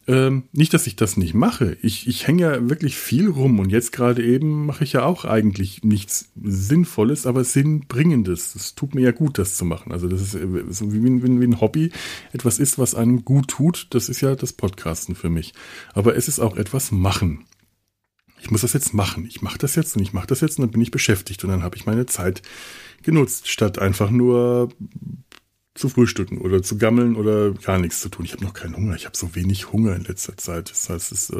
ähm, 0.07 0.43
nicht, 0.53 0.73
dass 0.73 0.87
ich 0.87 0.95
das 0.95 1.17
nicht 1.17 1.33
mache. 1.33 1.77
Ich, 1.81 2.07
ich 2.07 2.27
hänge 2.27 2.41
ja 2.41 2.69
wirklich 2.69 2.95
viel 2.95 3.27
rum 3.27 3.59
und 3.59 3.69
jetzt 3.69 3.91
gerade 3.91 4.23
eben 4.23 4.65
mache 4.65 4.85
ich 4.85 4.93
ja 4.93 5.03
auch 5.03 5.25
eigentlich 5.25 5.83
nichts 5.83 6.31
Sinnvolles, 6.41 7.25
aber 7.25 7.43
Sinnbringendes. 7.43 8.55
Es 8.55 8.73
tut 8.73 8.95
mir 8.95 9.01
ja 9.01 9.11
gut, 9.11 9.37
das 9.37 9.57
zu 9.57 9.65
machen. 9.65 9.91
Also 9.91 10.07
das 10.07 10.21
ist 10.21 10.35
äh, 10.35 10.47
so 10.69 10.93
wie, 10.93 11.03
wie, 11.03 11.41
wie 11.41 11.45
ein 11.45 11.59
Hobby 11.59 11.91
etwas 12.31 12.57
ist, 12.57 12.79
was 12.79 12.95
einem 12.95 13.25
gut 13.25 13.49
tut. 13.49 13.87
Das 13.89 14.07
ist 14.07 14.21
ja 14.21 14.35
das 14.35 14.53
Podcasten 14.53 15.13
für 15.13 15.29
mich. 15.29 15.53
Aber 15.93 16.15
es 16.15 16.29
ist 16.29 16.39
auch 16.39 16.55
etwas 16.55 16.91
machen. 16.91 17.43
Ich 18.39 18.49
muss 18.49 18.61
das 18.61 18.73
jetzt 18.73 18.93
machen. 18.93 19.25
Ich 19.27 19.41
mache 19.41 19.57
das 19.57 19.75
jetzt 19.75 19.97
und 19.97 20.03
ich 20.03 20.13
mache 20.13 20.27
das 20.27 20.39
jetzt 20.39 20.57
und 20.57 20.63
dann 20.63 20.71
bin 20.71 20.81
ich 20.81 20.91
beschäftigt 20.91 21.43
und 21.43 21.49
dann 21.49 21.63
habe 21.63 21.75
ich 21.75 21.85
meine 21.85 22.05
Zeit 22.05 22.43
genutzt, 23.03 23.49
statt 23.49 23.79
einfach 23.79 24.09
nur 24.09 24.69
zu 25.77 25.89
frühstücken 25.89 26.39
oder 26.39 26.63
zu 26.63 26.77
gammeln 26.77 27.15
oder 27.15 27.53
gar 27.53 27.77
nichts 27.77 28.01
zu 28.01 28.09
tun. 28.09 28.25
Ich 28.25 28.33
habe 28.33 28.43
noch 28.43 28.53
keinen 28.53 28.75
Hunger. 28.75 28.95
Ich 28.95 29.05
habe 29.05 29.15
so 29.15 29.35
wenig 29.35 29.71
Hunger 29.71 29.95
in 29.95 30.03
letzter 30.03 30.35
Zeit. 30.35 30.71
Das 30.71 30.89
heißt, 30.89 31.11
es 31.11 31.29
ist, 31.29 31.37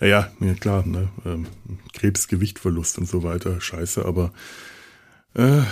äh, 0.00 0.08
ja, 0.08 0.30
ja, 0.40 0.54
klar, 0.54 0.86
ne, 0.86 1.08
ähm, 1.26 1.46
Krebs, 1.92 2.28
Gewichtverlust 2.28 2.98
und 2.98 3.08
so 3.08 3.22
weiter, 3.22 3.60
scheiße, 3.60 4.04
aber 4.04 4.32
äh, 5.34 5.62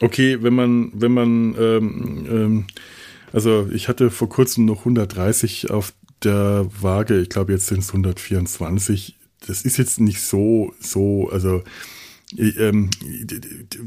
okay, 0.00 0.42
wenn 0.42 0.54
man, 0.54 0.92
wenn 0.94 1.12
man, 1.12 1.54
ähm, 1.58 2.26
ähm, 2.30 2.66
also 3.32 3.68
ich 3.72 3.88
hatte 3.88 4.10
vor 4.10 4.28
kurzem 4.28 4.64
noch 4.64 4.80
130 4.80 5.70
auf 5.70 5.92
der 6.22 6.68
Waage, 6.80 7.20
ich 7.20 7.28
glaube 7.28 7.52
jetzt 7.52 7.66
sind 7.66 7.80
es 7.80 7.88
124. 7.88 9.16
Das 9.46 9.62
ist 9.62 9.76
jetzt 9.76 9.98
nicht 9.98 10.20
so, 10.20 10.72
so, 10.78 11.28
also 11.30 11.64
ähm, 12.38 12.90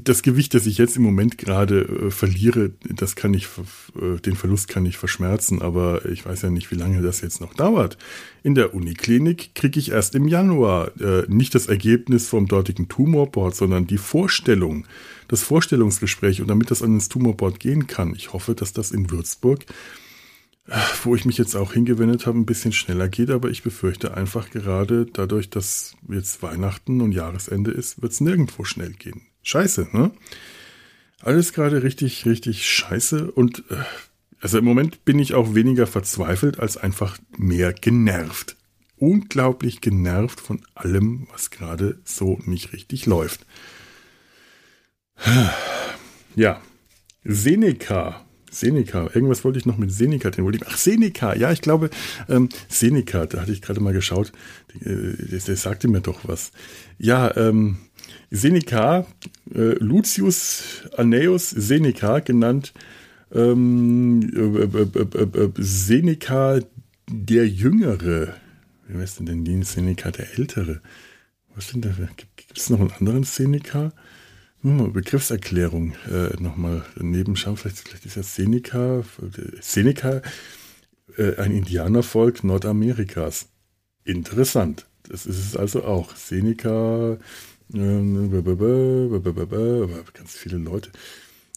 das 0.04 0.22
Gewicht, 0.22 0.54
das 0.54 0.66
ich 0.66 0.78
jetzt 0.78 0.98
im 0.98 1.04
Moment 1.04 1.38
gerade 1.38 1.82
äh, 1.82 2.12
verliere, 2.12 2.72
das 2.90 3.16
kann 3.16 3.34
ich, 3.34 3.48
äh, 3.96 4.20
den 4.22 4.36
Verlust 4.36 4.68
kann 4.68 4.86
ich 4.86 4.98
verschmerzen, 4.98 5.62
aber 5.62 6.06
ich 6.06 6.26
weiß 6.26 6.44
ja 6.44 6.50
nicht, 6.50 6.72
wie 6.72 6.76
lange 6.76 7.02
das 7.02 7.22
jetzt 7.22 7.42
noch 7.42 7.54
dauert. 7.54 7.98
In 8.44 8.56
der 8.56 8.74
Uniklinik 8.74 9.56
kriege 9.56 9.80
ich 9.80 9.92
erst 9.92 10.16
im 10.16 10.28
Januar 10.28 10.92
äh, 11.00 11.24
nicht 11.28 11.56
das 11.56 11.68
Ergebnis 11.68 12.28
vom 12.28 12.48
dortigen 12.48 12.88
Tumorboard, 12.88 13.56
sondern 13.56 13.88
die 13.88 13.98
Vorstellung, 13.98 14.86
das 15.28 15.44
Vorstellungsgespräch 15.44 16.42
und 16.42 16.48
damit 16.48 16.72
das 16.72 16.82
an 16.82 16.94
ins 16.94 17.10
Tumorboard 17.10 17.60
gehen 17.60 17.88
kann. 17.88 18.14
Ich 18.16 18.34
hoffe, 18.34 18.56
dass 18.56 18.74
das 18.74 18.92
in 18.92 19.10
Würzburg 19.12 19.66
wo 21.04 21.16
ich 21.16 21.26
mich 21.26 21.38
jetzt 21.38 21.56
auch 21.56 21.74
hingewendet 21.74 22.26
habe, 22.26 22.40
ein 22.40 22.46
bisschen 22.46 22.72
schneller 22.72 23.08
geht, 23.08 23.30
aber 23.30 23.50
ich 23.50 23.64
befürchte 23.64 24.16
einfach 24.16 24.50
gerade 24.50 25.06
dadurch, 25.06 25.50
dass 25.50 25.96
jetzt 26.10 26.42
Weihnachten 26.42 27.02
und 27.02 27.12
Jahresende 27.12 27.72
ist, 27.72 28.02
wird 28.02 28.12
es 28.12 28.22
nirgendwo 28.22 28.64
schnell 28.64 28.94
gehen. 28.94 29.22
Scheiße, 29.44 29.90
ne? 29.92 30.12
Alles 31.22 31.54
gerade 31.54 31.84
richtig, 31.84 32.26
richtig 32.26 32.68
scheiße 32.68 33.32
und 33.32 33.64
äh, 33.70 33.76
also 34.42 34.58
im 34.58 34.66
Moment 34.66 35.06
bin 35.06 35.18
ich 35.20 35.34
auch 35.34 35.56
weniger 35.56 35.88
verzweifelt 35.88 36.60
als 36.60 36.78
einfach 36.78 37.18
mehr 37.38 37.74
genervt. 37.74 38.56
Unglaublich 38.98 39.82
genervt 39.82 40.40
von 40.40 40.62
allem, 40.76 41.28
was 41.32 41.50
gerade 41.50 42.00
so 42.04 42.40
nicht 42.46 42.74
richtig 42.74 43.06
läuft. 43.06 43.46
Ja, 46.36 46.62
Seneca 47.24 48.25
Seneca. 48.56 49.10
Irgendwas 49.14 49.44
wollte 49.44 49.60
ich 49.60 49.66
noch 49.66 49.78
mit 49.78 49.92
Seneca. 49.92 50.30
Den 50.32 50.46
wollte 50.46 50.60
ich, 50.60 50.68
ach, 50.68 50.78
Seneca. 50.78 51.36
Ja, 51.36 51.52
ich 51.52 51.62
glaube, 51.62 51.90
ähm, 52.30 52.50
Seneca, 52.70 53.26
da 53.26 53.42
hatte 53.42 53.52
ich 53.52 53.62
gerade 53.62 53.80
mal 53.80 53.94
geschaut. 53.94 54.32
Äh, 54.82 55.14
der, 55.30 55.40
der, 55.40 55.56
sagte 55.56 55.88
mir 55.88 56.02
doch 56.02 56.22
was. 56.24 56.52
Ja, 56.98 57.36
ähm, 57.38 57.78
Seneca, 58.32 59.06
äh, 59.54 59.76
Lucius 59.80 60.84
Annaeus 60.98 61.50
Seneca, 61.50 62.20
genannt 62.20 62.74
ähm, 63.34 64.22
äh, 64.34 64.82
äh, 64.82 65.52
Seneca 65.58 66.60
der 67.10 67.48
Jüngere. 67.48 68.36
Wer 68.88 69.04
ist 69.04 69.20
denn 69.20 69.44
denn 69.44 69.64
Seneca 69.64 70.12
der 70.12 70.38
Ältere? 70.38 70.82
Was 71.56 71.70
sind 71.70 71.86
da? 71.86 71.90
Gibt 72.36 72.58
es 72.58 72.70
noch 72.70 72.80
einen 72.80 72.92
anderen 72.92 73.24
Seneca? 73.24 73.92
Hm, 74.66 74.94
Begriffserklärung 74.94 75.94
äh, 76.12 76.42
nochmal 76.42 76.84
daneben 76.96 77.36
schauen. 77.36 77.56
Vielleicht, 77.56 77.88
vielleicht 77.88 78.04
ist 78.08 78.16
ja 78.16 78.24
Seneca, 78.24 79.04
Seneca 79.62 80.24
äh, 81.18 81.36
ein 81.36 81.52
Indianervolk 81.52 82.44
Nordamerikas. 82.44 83.48
Interessant. 84.06 84.88
Das 85.08 85.28
ist 85.28 85.38
es 85.38 85.56
also 85.56 85.84
auch. 85.84 86.16
Seneca, 86.16 87.20
äh, 87.74 87.78
ganz 90.16 90.32
viele 90.32 90.58
Leute. 90.58 90.90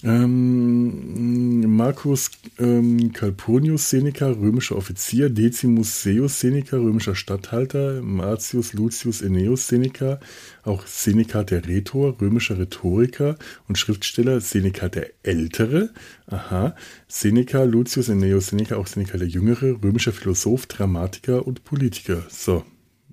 Ähm, 0.05 1.77
Marcus 1.77 2.31
ähm, 2.61 3.13
Calpurnius 3.13 3.91
Seneca, 3.91 4.29
römischer 4.29 4.77
Offizier, 4.77 5.29
Decimus 5.29 6.05
Seius 6.05 6.39
Seneca, 6.39 6.77
römischer 6.77 7.17
Statthalter, 7.17 8.01
Marcius 8.01 8.75
Lucius 8.75 9.23
Enneus 9.23 9.67
Seneca, 9.67 10.21
auch 10.63 10.87
Seneca 10.87 11.43
der 11.43 11.67
Rhetor, 11.67 12.21
römischer 12.21 12.61
Rhetoriker 12.61 13.37
und 13.67 13.77
Schriftsteller, 13.77 14.41
Seneca 14.41 14.89
der 14.89 15.11
Ältere, 15.25 15.91
aha, 16.29 16.77
Seneca, 17.09 17.65
Lucius 17.65 18.09
Enneus 18.09 18.49
Seneca, 18.49 18.77
auch 18.77 18.87
Seneca 18.87 19.19
der 19.19 19.29
Jüngere, 19.29 19.83
römischer 19.83 20.13
Philosoph, 20.13 20.67
Dramatiker 20.67 21.45
und 21.45 21.65
Politiker. 21.65 22.23
So, 22.29 22.65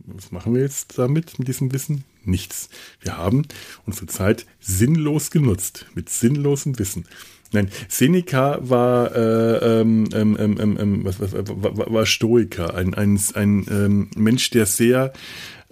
was 0.05 0.31
machen 0.31 0.53
wir 0.53 0.61
jetzt 0.61 0.99
damit, 0.99 1.39
mit 1.39 1.47
diesem 1.47 1.73
Wissen? 1.73 2.03
Nichts. 2.27 2.69
Wir 3.01 3.17
haben 3.17 3.43
unsere 3.85 4.07
Zeit 4.07 4.45
sinnlos 4.59 5.31
genutzt, 5.31 5.85
mit 5.95 6.09
sinnlosem 6.09 6.77
Wissen. 6.79 7.05
Nein, 7.51 7.69
Seneca 7.87 8.57
war, 8.61 9.15
äh, 9.15 9.81
ähm, 9.81 10.09
ähm, 10.13 10.35
ähm, 10.39 10.57
ähm, 10.59 10.77
ähm 10.79 11.05
was, 11.05 11.19
was, 11.19 11.33
war, 11.33 11.91
war 11.91 12.05
Stoiker, 12.05 12.75
ein, 12.75 12.93
ein, 12.93 13.19
ein 13.33 13.65
ähm, 13.69 14.09
Mensch, 14.15 14.49
der 14.49 14.65
sehr, 14.65 15.13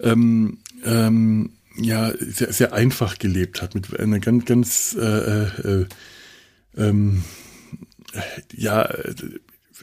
ähm, 0.00 0.58
ähm, 0.84 1.50
ja, 1.76 2.12
sehr, 2.18 2.52
sehr 2.52 2.72
einfach 2.72 3.18
gelebt 3.18 3.60
hat, 3.60 3.74
mit 3.74 3.98
einer 3.98 4.20
ganz, 4.20 4.44
ganz, 4.44 4.96
äh, 4.98 5.04
äh, 5.04 5.82
äh 5.82 5.86
ähm, 6.76 7.22
ja, 8.52 8.88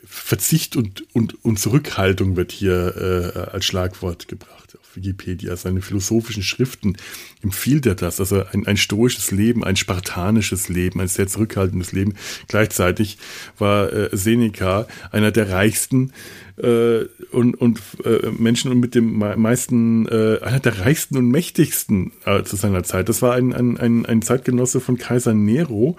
Verzicht 0.05 0.75
und, 0.75 1.13
und, 1.13 1.43
und 1.43 1.59
Zurückhaltung 1.59 2.35
wird 2.35 2.51
hier 2.51 3.33
äh, 3.35 3.39
als 3.51 3.65
Schlagwort 3.65 4.27
gebracht 4.27 4.77
Wikipedia. 4.95 5.55
Seine 5.55 5.81
philosophischen 5.81 6.43
Schriften 6.43 6.97
empfiehlt 7.41 7.85
er 7.85 7.95
das. 7.95 8.19
Also 8.19 8.43
ein, 8.51 8.67
ein 8.67 8.77
stoisches 8.77 9.31
Leben, 9.31 9.63
ein 9.63 9.75
spartanisches 9.75 10.69
Leben, 10.69 10.99
ein 11.01 11.07
sehr 11.07 11.27
zurückhaltendes 11.27 11.91
Leben. 11.91 12.13
Gleichzeitig 12.47 13.17
war 13.57 13.91
äh, 13.91 14.09
Seneca 14.11 14.87
einer 15.11 15.31
der 15.31 15.49
reichsten 15.49 16.13
äh, 16.57 17.05
und, 17.31 17.55
und 17.55 17.81
äh, 18.03 18.29
Menschen 18.31 18.71
und 18.71 18.79
mit 18.79 18.95
dem 18.95 19.17
meisten, 19.17 20.07
äh, 20.07 20.39
einer 20.41 20.59
der 20.59 20.79
reichsten 20.79 21.17
und 21.17 21.29
mächtigsten 21.29 22.11
äh, 22.25 22.43
zu 22.43 22.55
seiner 22.55 22.83
Zeit. 22.83 23.09
Das 23.09 23.21
war 23.21 23.33
ein, 23.33 23.53
ein, 23.53 23.77
ein, 23.77 24.05
ein 24.05 24.21
Zeitgenosse 24.21 24.79
von 24.79 24.97
Kaiser 24.97 25.33
Nero. 25.33 25.97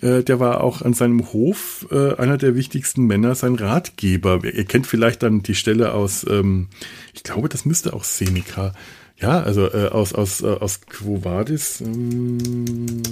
Äh, 0.00 0.22
der 0.22 0.40
war 0.40 0.62
auch 0.62 0.82
an 0.82 0.94
seinem 0.94 1.32
Hof 1.32 1.86
äh, 1.90 2.14
einer 2.14 2.38
der 2.38 2.54
wichtigsten 2.54 3.06
Männer, 3.06 3.34
sein 3.34 3.54
Ratgeber. 3.54 4.44
Ihr 4.44 4.64
kennt 4.64 4.86
vielleicht 4.86 5.22
dann 5.22 5.42
die 5.42 5.54
Stelle 5.54 5.92
aus, 5.92 6.26
ähm, 6.28 6.68
ich 7.14 7.22
glaube, 7.22 7.48
das 7.48 7.64
müsste 7.64 7.92
auch 7.92 8.04
Seneca. 8.04 8.72
Ja, 9.16 9.40
also 9.40 9.66
äh, 9.66 9.88
aus, 9.88 10.12
aus, 10.12 10.42
äh, 10.42 10.46
aus 10.46 10.82
Quo 10.82 11.24
Vadis. 11.24 11.80
Ähm, 11.80 13.02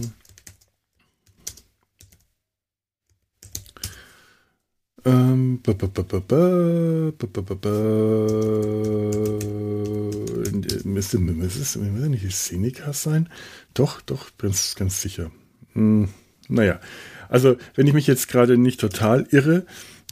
müsste, 10.85 11.19
müsste 11.19 11.79
nicht 11.81 12.37
Seneca 12.37 12.93
sein? 12.93 13.29
Doch, 13.75 14.01
doch, 14.01 14.31
ganz, 14.39 14.77
ganz 14.77 15.03
sicher. 15.03 15.33
Hm, 15.75 16.09
naja, 16.49 16.81
also 17.29 17.57
wenn 17.75 17.87
ich 17.87 17.95
mich 17.95 18.07
jetzt 18.07 18.29
gerade 18.29 18.57
nicht 18.57 18.81
total 18.81 19.27
irre, 19.31 19.67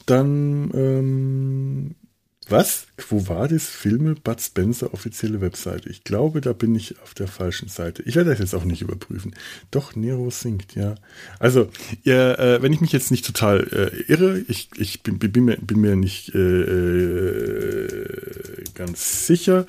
dann 0.06 0.70
ähm, 0.74 1.94
was? 2.50 2.86
Quo 2.96 3.28
Vadis 3.28 3.68
Filme 3.68 4.14
Bud 4.14 4.40
Spencer 4.40 4.94
offizielle 4.94 5.40
Webseite. 5.40 5.88
Ich 5.88 6.04
glaube, 6.04 6.40
da 6.40 6.52
bin 6.52 6.74
ich 6.74 7.00
auf 7.02 7.12
der 7.14 7.26
falschen 7.26 7.68
Seite. 7.68 8.02
Ich 8.02 8.14
werde 8.14 8.30
das 8.30 8.38
jetzt 8.38 8.54
auch 8.54 8.64
nicht 8.64 8.82
überprüfen. 8.82 9.34
Doch, 9.70 9.96
Nero 9.96 10.30
singt, 10.30 10.74
ja. 10.74 10.94
Also, 11.38 11.68
ja, 12.02 12.34
äh, 12.34 12.62
wenn 12.62 12.72
ich 12.72 12.80
mich 12.80 12.92
jetzt 12.92 13.10
nicht 13.10 13.26
total 13.26 13.66
äh, 13.72 14.12
irre, 14.12 14.38
ich, 14.46 14.68
ich 14.76 15.02
bin, 15.02 15.18
bin, 15.18 15.44
mir, 15.44 15.56
bin 15.56 15.80
mir 15.80 15.96
nicht 15.96 16.34
äh, 16.34 16.38
äh 16.38 18.24
ganz 18.74 19.26
sicher, 19.26 19.66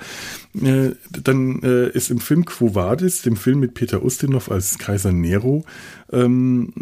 äh, 0.61 0.91
dann 1.09 1.61
äh, 1.61 1.89
ist 1.89 2.09
im 2.09 2.19
Film 2.19 2.45
Quo 2.45 2.73
Vadis, 2.75 3.21
dem 3.21 3.37
Film 3.37 3.59
mit 3.59 3.73
Peter 3.75 4.03
Ustinov 4.03 4.49
als 4.49 4.77
Kaiser 4.77 5.11
Nero, 5.11 5.63
ähm, 6.11 6.73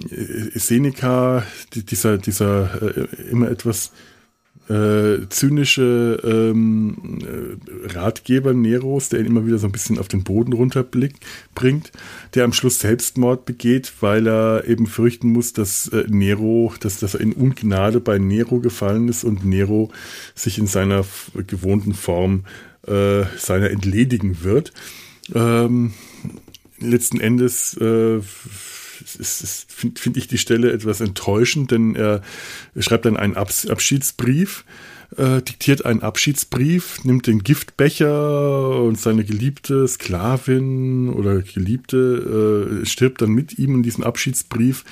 Seneca, 0.56 1.46
dieser, 1.74 2.18
dieser 2.18 2.98
immer 3.30 3.50
etwas 3.50 3.92
äh, 4.70 5.28
zynische 5.30 6.20
ähm, 6.24 7.20
äh, 7.22 7.94
Ratgeber 7.94 8.54
Neros, 8.54 9.10
der 9.10 9.20
ihn 9.20 9.26
immer 9.26 9.46
wieder 9.46 9.58
so 9.58 9.68
ein 9.68 9.72
bisschen 9.72 10.00
auf 10.00 10.08
den 10.08 10.24
Boden 10.24 10.54
runterbringt, 10.54 11.92
der 12.34 12.46
am 12.46 12.54
Schluss 12.54 12.80
Selbstmord 12.80 13.46
begeht, 13.46 13.92
weil 14.00 14.28
er 14.28 14.66
eben 14.66 14.88
fürchten 14.88 15.32
muss, 15.32 15.54
dass 15.54 15.88
äh, 15.90 16.06
Nero, 16.08 16.74
dass, 16.80 17.00
dass 17.00 17.16
er 17.16 17.22
in 17.22 17.34
Ungnade 17.34 18.00
bei 18.00 18.18
Nero 18.20 18.60
gefallen 18.60 19.10
ist 19.10 19.24
und 19.24 19.46
Nero 19.46 19.92
sich 20.34 20.58
in 20.58 20.68
seiner 20.68 21.04
gewohnten 21.48 21.94
Form 21.94 22.46
äh, 22.88 23.24
seiner 23.38 23.70
entledigen 23.70 24.44
wird. 24.44 24.74
Ähm, 25.34 25.94
letzten 26.80 27.20
Endes 27.20 27.76
äh, 27.78 28.20
finde 29.68 30.00
find 30.00 30.18
ich 30.18 30.28
die 30.28 30.38
Stelle 30.38 30.72
etwas 30.72 31.02
enttäuschend, 31.02 31.72
denn 31.72 31.96
er 31.96 32.22
schreibt 32.80 33.06
dann 33.06 33.18
einen 33.18 33.36
Abschiedsbrief, 33.36 34.66
äh, 35.18 35.42
diktiert 35.42 35.86
einen 35.86 36.02
Abschiedsbrief, 36.02 37.04
nimmt 37.04 37.28
den 37.28 37.44
Giftbecher 37.44 38.82
und 38.82 39.00
seine 39.00 39.24
geliebte 39.24 39.88
Sklavin 39.88 41.10
oder 41.10 41.42
Geliebte 41.42 42.82
äh, 42.82 42.86
stirbt 42.86 43.22
dann 43.22 43.32
mit 43.32 43.60
ihm 43.60 43.76
in 43.76 43.84
diesem 43.84 44.04
Abschiedsbrief. 44.04 44.84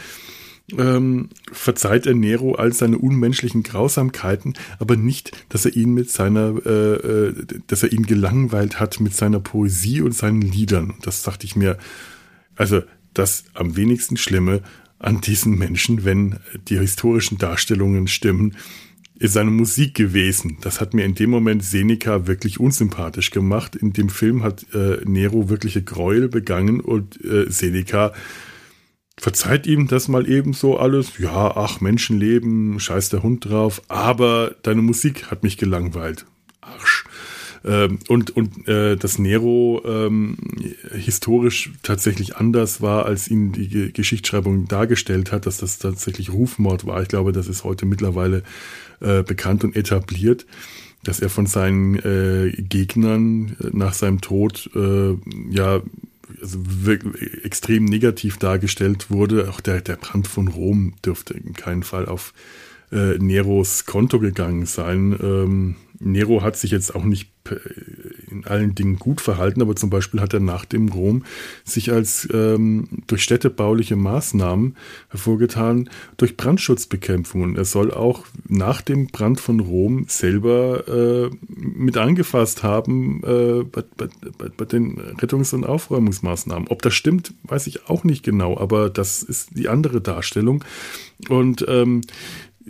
Ähm, 0.78 1.30
verzeiht 1.52 2.06
er 2.06 2.14
Nero 2.14 2.56
all 2.56 2.72
seine 2.72 2.98
unmenschlichen 2.98 3.64
Grausamkeiten, 3.64 4.54
aber 4.80 4.96
nicht, 4.96 5.32
dass 5.50 5.66
er 5.66 5.76
ihn 5.76 5.94
mit 5.94 6.10
seiner, 6.10 6.56
äh, 6.66 6.94
äh, 7.30 7.46
dass 7.68 7.84
er 7.84 7.92
ihn 7.92 8.04
gelangweilt 8.06 8.80
hat 8.80 9.02
mit 9.02 9.14
seiner 9.14 9.42
Poesie 9.42 10.02
und 10.02 10.14
seinen 10.14 10.42
Liedern. 10.42 10.94
Das 11.02 11.24
dachte 11.24 11.46
ich 11.46 11.56
mir, 11.58 11.78
also 12.56 12.84
das 13.14 13.46
am 13.54 13.76
wenigsten 13.76 14.18
Schlimme 14.18 14.62
an 15.00 15.22
diesen 15.22 15.58
Menschen, 15.58 16.06
wenn 16.06 16.40
die 16.68 16.78
historischen 16.78 17.38
Darstellungen 17.38 18.08
stimmen, 18.08 18.56
ist 19.22 19.34
seine 19.34 19.52
Musik 19.52 19.94
gewesen. 19.94 20.58
Das 20.62 20.82
hat 20.82 20.94
mir 20.94 21.06
in 21.06 21.16
dem 21.16 21.30
Moment 21.30 21.64
Seneca 21.64 22.26
wirklich 22.28 22.60
unsympathisch 22.60 23.30
gemacht. 23.30 23.76
In 23.76 23.94
dem 23.94 24.10
Film 24.10 24.44
hat 24.44 24.66
äh, 24.74 24.98
Nero 25.06 25.50
wirkliche 25.50 25.84
Gräuel 25.84 26.28
begangen 26.28 26.80
und 26.80 27.24
äh, 27.24 27.50
Seneca 27.50 28.14
verzeiht 29.18 29.68
ihm 29.68 29.88
das 29.88 30.08
mal 30.08 30.28
eben 30.28 30.54
so 30.54 30.78
alles. 30.78 31.20
Ja, 31.20 31.56
ach, 31.56 31.82
Menschenleben, 31.82 32.80
scheiß 32.80 33.10
der 33.10 33.22
Hund 33.22 33.46
drauf, 33.46 33.84
aber 33.90 34.56
deine 34.64 34.82
Musik 34.82 35.30
hat 35.30 35.44
mich 35.44 35.58
gelangweilt. 35.58 36.26
Ähm, 37.64 38.00
und 38.08 38.32
und 38.32 38.68
äh, 38.68 38.98
dass 38.98 39.20
Nero 39.20 39.82
ähm, 39.86 40.38
historisch 40.94 41.72
tatsächlich 41.84 42.38
anders 42.38 42.82
war, 42.82 43.06
als 43.06 43.28
ihn 43.28 43.52
die 43.52 43.94
Geschichtsschreibung 43.94 44.68
dargestellt 44.68 45.32
hat, 45.32 45.46
dass 45.46 45.58
das 45.58 45.78
tatsächlich 45.78 46.32
Rufmord 46.32 46.86
war. 46.86 47.02
Ich 47.02 47.08
glaube, 47.08 47.32
das 47.32 47.48
ist 47.48 47.64
heute 47.64 47.86
mittlerweile 47.86 48.44
äh, 49.00 49.24
bekannt 49.24 49.64
und 49.64 49.76
etabliert 49.76 50.46
dass 51.04 51.20
er 51.20 51.30
von 51.30 51.48
seinen 51.48 51.96
äh, 51.96 52.52
Gegnern 52.52 53.56
äh, 53.60 53.70
nach 53.72 53.94
seinem 53.94 54.22
Tod 54.22 54.70
äh, 54.76 55.16
ja 55.50 55.82
also 56.42 56.60
extrem 57.44 57.86
negativ 57.86 58.38
dargestellt 58.38 59.10
wurde. 59.10 59.50
Auch 59.50 59.60
der, 59.60 59.82
der 59.82 59.96
Brand 59.96 60.28
von 60.28 60.48
Rom 60.48 60.94
dürfte 61.06 61.34
in 61.34 61.54
keinem 61.54 61.84
Fall 61.84 62.06
auf 62.06 62.34
äh, 62.92 63.18
Neros 63.18 63.86
Konto 63.86 64.20
gegangen 64.20 64.66
sein. 64.66 65.18
Ähm, 65.22 65.76
Nero 66.04 66.42
hat 66.42 66.58
sich 66.58 66.72
jetzt 66.72 66.96
auch 66.96 67.04
nicht 67.04 67.32
in 68.30 68.46
allen 68.46 68.76
Dingen 68.76 68.98
gut 68.98 69.20
verhalten, 69.20 69.62
aber 69.62 69.76
zum 69.76 69.90
Beispiel 69.90 70.22
hat 70.22 70.34
er 70.34 70.40
nach 70.40 70.66
dem 70.66 70.90
Rom 70.90 71.24
sich 71.64 71.92
als 71.92 72.28
ähm, 72.32 72.88
durch 73.08 73.24
städtebauliche 73.24 73.96
Maßnahmen 73.96 74.76
hervorgetan, 75.10 75.90
durch 76.18 76.38
Brandschutzbekämpfung. 76.38 77.42
Und 77.42 77.58
er 77.58 77.66
soll 77.66 77.92
auch 77.92 78.26
nach 78.48 78.82
dem 78.82 79.08
Brand 79.08 79.40
von 79.40 79.60
Rom 79.60 80.06
selber 80.08 80.88
äh, 80.88 81.30
mit 81.50 81.98
angefasst 81.98 82.64
haben 82.64 83.22
äh, 83.24 83.64
bei, 83.64 83.84
bei, 83.98 84.08
bei, 84.56 84.66
den 84.66 85.00
Rettungs- 85.00 85.54
und 85.54 85.66
Aufräumungsmaßnahmen. 85.66 86.68
Ob 86.68 86.82
das 86.82 86.94
stimmt, 86.94 87.34
weiß 87.44 87.68
ich 87.68 87.90
auch 87.90 88.04
nicht 88.04 88.24
genau, 88.24 88.58
aber 88.58 88.90
das 88.90 89.24
ist 89.24 89.58
die 89.58 89.68
andere 89.68 90.02
Darstellung. 90.02 90.64
Und 91.28 91.66
ähm, 91.68 92.02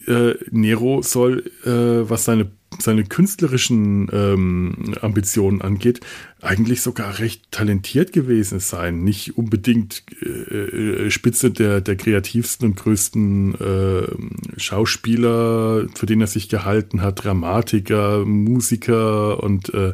äh, 0.07 0.33
Nero 0.51 1.01
soll, 1.01 1.51
äh, 1.65 2.09
was 2.09 2.25
seine 2.25 2.51
seine 2.79 3.03
künstlerischen 3.03 4.07
ähm, 4.11 4.95
Ambitionen 5.01 5.61
angeht, 5.61 5.99
eigentlich 6.41 6.81
sogar 6.81 7.19
recht 7.19 7.51
talentiert 7.51 8.13
gewesen 8.13 8.59
sein. 8.59 9.03
Nicht 9.03 9.37
unbedingt 9.37 10.03
äh, 10.21 11.05
äh, 11.05 11.11
Spitze 11.11 11.51
der, 11.51 11.81
der 11.81 11.95
kreativsten 11.95 12.69
und 12.69 12.75
größten 12.77 13.55
äh, 13.55 14.59
Schauspieler, 14.59 15.87
für 15.93 16.05
den 16.05 16.21
er 16.21 16.27
sich 16.27 16.49
gehalten 16.49 17.01
hat, 17.01 17.23
Dramatiker, 17.23 18.25
Musiker 18.25 19.43
und 19.43 19.73
äh, 19.73 19.93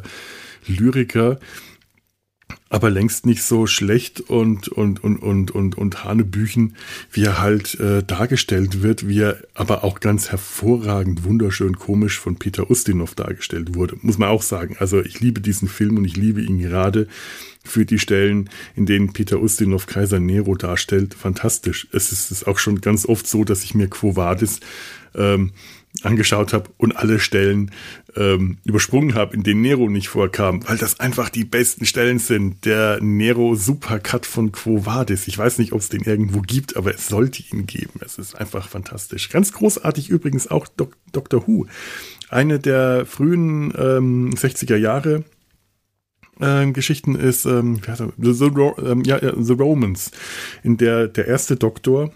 Lyriker 0.66 1.38
aber 2.70 2.90
längst 2.90 3.24
nicht 3.24 3.42
so 3.42 3.66
schlecht 3.66 4.20
und, 4.20 4.68
und, 4.68 5.02
und, 5.02 5.16
und, 5.18 5.50
und, 5.50 5.78
und 5.78 6.04
Hanebüchen, 6.04 6.76
wie 7.10 7.24
er 7.24 7.40
halt 7.40 7.78
äh, 7.80 8.02
dargestellt 8.02 8.82
wird, 8.82 9.08
wie 9.08 9.20
er 9.20 9.38
aber 9.54 9.84
auch 9.84 10.00
ganz 10.00 10.30
hervorragend, 10.30 11.24
wunderschön, 11.24 11.78
komisch 11.78 12.18
von 12.18 12.36
Peter 12.36 12.70
Ustinov 12.70 13.14
dargestellt 13.14 13.74
wurde. 13.74 13.96
Muss 14.02 14.18
man 14.18 14.28
auch 14.28 14.42
sagen. 14.42 14.76
Also 14.78 15.00
ich 15.00 15.20
liebe 15.20 15.40
diesen 15.40 15.68
Film 15.68 15.96
und 15.96 16.04
ich 16.04 16.16
liebe 16.16 16.42
ihn 16.42 16.58
gerade 16.58 17.08
für 17.64 17.86
die 17.86 17.98
Stellen, 17.98 18.50
in 18.74 18.86
denen 18.86 19.12
Peter 19.12 19.40
Ustinov 19.40 19.86
Kaiser 19.86 20.20
Nero 20.20 20.54
darstellt. 20.54 21.14
Fantastisch. 21.14 21.88
Es 21.92 22.12
ist, 22.12 22.30
ist 22.30 22.46
auch 22.46 22.58
schon 22.58 22.80
ganz 22.80 23.06
oft 23.06 23.26
so, 23.26 23.44
dass 23.44 23.64
ich 23.64 23.74
mir 23.74 23.88
Quo 23.88 24.16
Vadis 24.16 24.60
ähm, 25.14 25.52
angeschaut 26.02 26.52
habe 26.52 26.70
und 26.76 26.96
alle 26.96 27.18
Stellen 27.18 27.70
ähm, 28.16 28.58
übersprungen 28.64 29.14
habe, 29.14 29.34
in 29.34 29.42
denen 29.42 29.62
Nero 29.62 29.88
nicht 29.88 30.08
vorkam, 30.08 30.66
weil 30.68 30.76
das 30.76 31.00
einfach 31.00 31.28
die 31.28 31.44
besten 31.44 31.86
Stellen 31.86 32.18
sind. 32.18 32.64
Der 32.64 32.98
Nero 33.00 33.54
Supercut 33.54 34.26
von 34.26 34.52
Quo 34.52 34.86
Vadis. 34.86 35.28
Ich 35.28 35.36
weiß 35.36 35.58
nicht, 35.58 35.72
ob 35.72 35.80
es 35.80 35.88
den 35.88 36.02
irgendwo 36.02 36.40
gibt, 36.40 36.76
aber 36.76 36.94
es 36.94 37.08
sollte 37.08 37.42
ihn 37.52 37.66
geben. 37.66 38.00
Es 38.04 38.18
ist 38.18 38.34
einfach 38.34 38.68
fantastisch. 38.68 39.28
Ganz 39.28 39.52
großartig 39.52 40.08
übrigens 40.08 40.48
auch 40.48 40.68
Dok 40.68 40.96
Doctor 41.12 41.46
Who. 41.46 41.66
Eine 42.28 42.58
der 42.58 43.06
frühen 43.06 43.72
ähm, 43.76 44.30
60er 44.34 44.76
Jahre 44.76 45.24
ähm, 46.40 46.72
Geschichten 46.72 47.14
ist 47.14 47.46
ähm, 47.46 47.80
The, 47.86 48.32
The, 48.32 48.50
ähm, 48.84 49.02
ja, 49.04 49.18
The 49.20 49.52
Romans, 49.54 50.10
in 50.62 50.76
der 50.76 51.08
der 51.08 51.26
erste 51.26 51.56
Doktor 51.56 52.12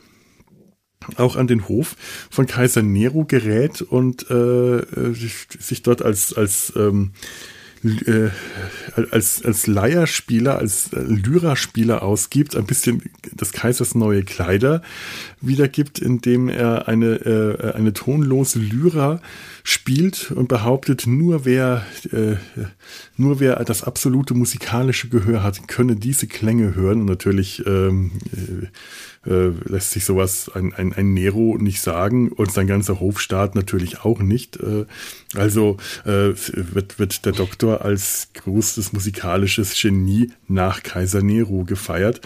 auch 1.18 1.36
an 1.36 1.46
den 1.46 1.68
Hof 1.68 1.96
von 2.30 2.46
Kaiser 2.46 2.82
Nero 2.82 3.24
gerät 3.24 3.82
und 3.82 4.30
äh, 4.30 4.82
sich 5.12 5.82
dort 5.82 6.02
als, 6.02 6.34
als 6.34 6.72
ähm, 6.76 7.12
äh, 7.84 8.30
als, 9.10 9.44
als 9.44 9.66
Leierspieler, 9.66 10.58
als 10.58 10.90
Lyraspieler 10.92 12.02
ausgibt, 12.02 12.54
ein 12.54 12.64
bisschen 12.64 13.02
des 13.32 13.50
Kaisers 13.50 13.96
neue 13.96 14.22
Kleider 14.22 14.82
wiedergibt, 15.40 15.98
indem 15.98 16.48
er 16.48 16.86
eine, 16.86 17.14
äh, 17.16 17.72
eine 17.72 17.92
tonlose 17.92 18.60
Lyra 18.60 19.20
spielt 19.64 20.30
und 20.30 20.46
behauptet, 20.46 21.08
nur 21.08 21.44
wer, 21.44 21.84
äh, 22.12 22.36
nur 23.16 23.40
wer 23.40 23.56
das 23.64 23.82
absolute 23.82 24.34
musikalische 24.34 25.08
Gehör 25.08 25.42
hat, 25.42 25.66
könne 25.66 25.96
diese 25.96 26.28
Klänge 26.28 26.76
hören. 26.76 27.00
Und 27.00 27.06
natürlich 27.06 27.66
ähm, 27.66 28.12
äh, 29.26 29.50
lässt 29.68 29.92
sich 29.92 30.04
sowas 30.04 30.50
ein, 30.54 30.72
ein, 30.74 30.92
ein 30.92 31.14
Nero 31.14 31.56
nicht 31.58 31.80
sagen 31.80 32.30
und 32.30 32.52
sein 32.52 32.66
ganzer 32.66 33.00
Hofstaat 33.00 33.54
natürlich 33.54 34.00
auch 34.00 34.20
nicht. 34.20 34.56
Äh, 34.56 34.86
also 35.34 35.76
äh, 36.04 36.32
wird, 36.54 36.98
wird 36.98 37.24
der 37.24 37.32
Doktor 37.32 37.82
als 37.82 38.28
großes 38.34 38.92
musikalisches 38.92 39.80
Genie 39.80 40.32
nach 40.48 40.82
Kaiser 40.82 41.22
Nero 41.22 41.64
gefeiert 41.64 42.20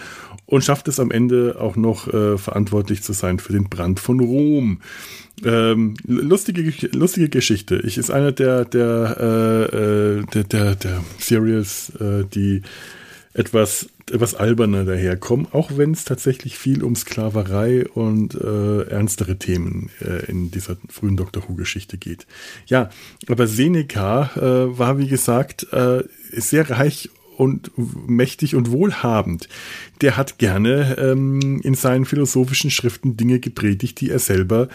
und 0.47 0.63
schafft 0.63 0.87
es 0.87 0.99
am 0.99 1.11
Ende 1.11 1.57
auch 1.59 1.75
noch 1.75 2.07
äh, 2.07 2.37
verantwortlich 2.37 3.03
zu 3.03 3.13
sein 3.13 3.39
für 3.39 3.53
den 3.53 3.65
Brand 3.65 3.99
von 3.99 4.19
Rom. 4.19 4.81
Ähm, 5.45 5.95
lustige, 6.05 6.73
lustige 6.97 7.29
Geschichte. 7.29 7.79
Ich 7.85 7.97
ist 7.97 8.09
einer 8.09 8.31
der 8.31 8.65
der 8.65 9.17
äh, 9.19 9.77
äh 9.77 10.25
der 10.33 10.43
der, 10.45 10.75
der 10.75 11.03
Series, 11.19 11.91
äh, 11.99 12.23
die 12.33 12.63
etwas 13.33 13.87
etwas 14.11 14.35
alberner 14.35 14.85
daherkommen, 14.85 15.47
auch 15.51 15.71
wenn 15.75 15.91
es 15.91 16.05
tatsächlich 16.05 16.57
viel 16.57 16.83
um 16.83 16.95
Sklaverei 16.95 17.87
und 17.87 18.35
äh, 18.35 18.83
ernstere 18.83 19.37
Themen 19.37 19.89
äh, 20.01 20.25
in 20.29 20.51
dieser 20.51 20.77
frühen 20.89 21.17
Doctor 21.17 21.43
Who-Geschichte 21.47 21.97
geht. 21.97 22.25
Ja, 22.67 22.89
aber 23.27 23.47
Seneca 23.47 24.31
äh, 24.35 24.77
war, 24.77 24.97
wie 24.97 25.07
gesagt, 25.07 25.71
äh, 25.73 26.03
sehr 26.31 26.69
reich 26.69 27.09
und 27.37 27.71
mächtig 28.07 28.55
und 28.55 28.71
wohlhabend. 28.71 29.47
Der 30.01 30.17
hat 30.17 30.39
gerne 30.39 30.97
ähm, 30.97 31.61
in 31.63 31.75
seinen 31.75 32.05
philosophischen 32.05 32.71
Schriften 32.71 33.15
Dinge 33.15 33.39
gepredigt, 33.39 34.01
die 34.01 34.09
er 34.09 34.19
selber 34.19 34.69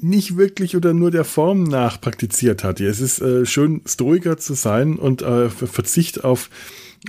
nicht 0.00 0.36
wirklich 0.36 0.76
oder 0.76 0.94
nur 0.94 1.10
der 1.10 1.24
Form 1.24 1.64
nach 1.64 2.00
praktiziert 2.00 2.62
hat. 2.62 2.80
Es 2.80 3.00
ist 3.00 3.20
äh, 3.20 3.46
schön, 3.46 3.82
Stoiker 3.86 4.36
zu 4.36 4.54
sein 4.54 4.96
und 4.96 5.22
äh, 5.22 5.48
Verzicht 5.48 6.24
auf 6.24 6.50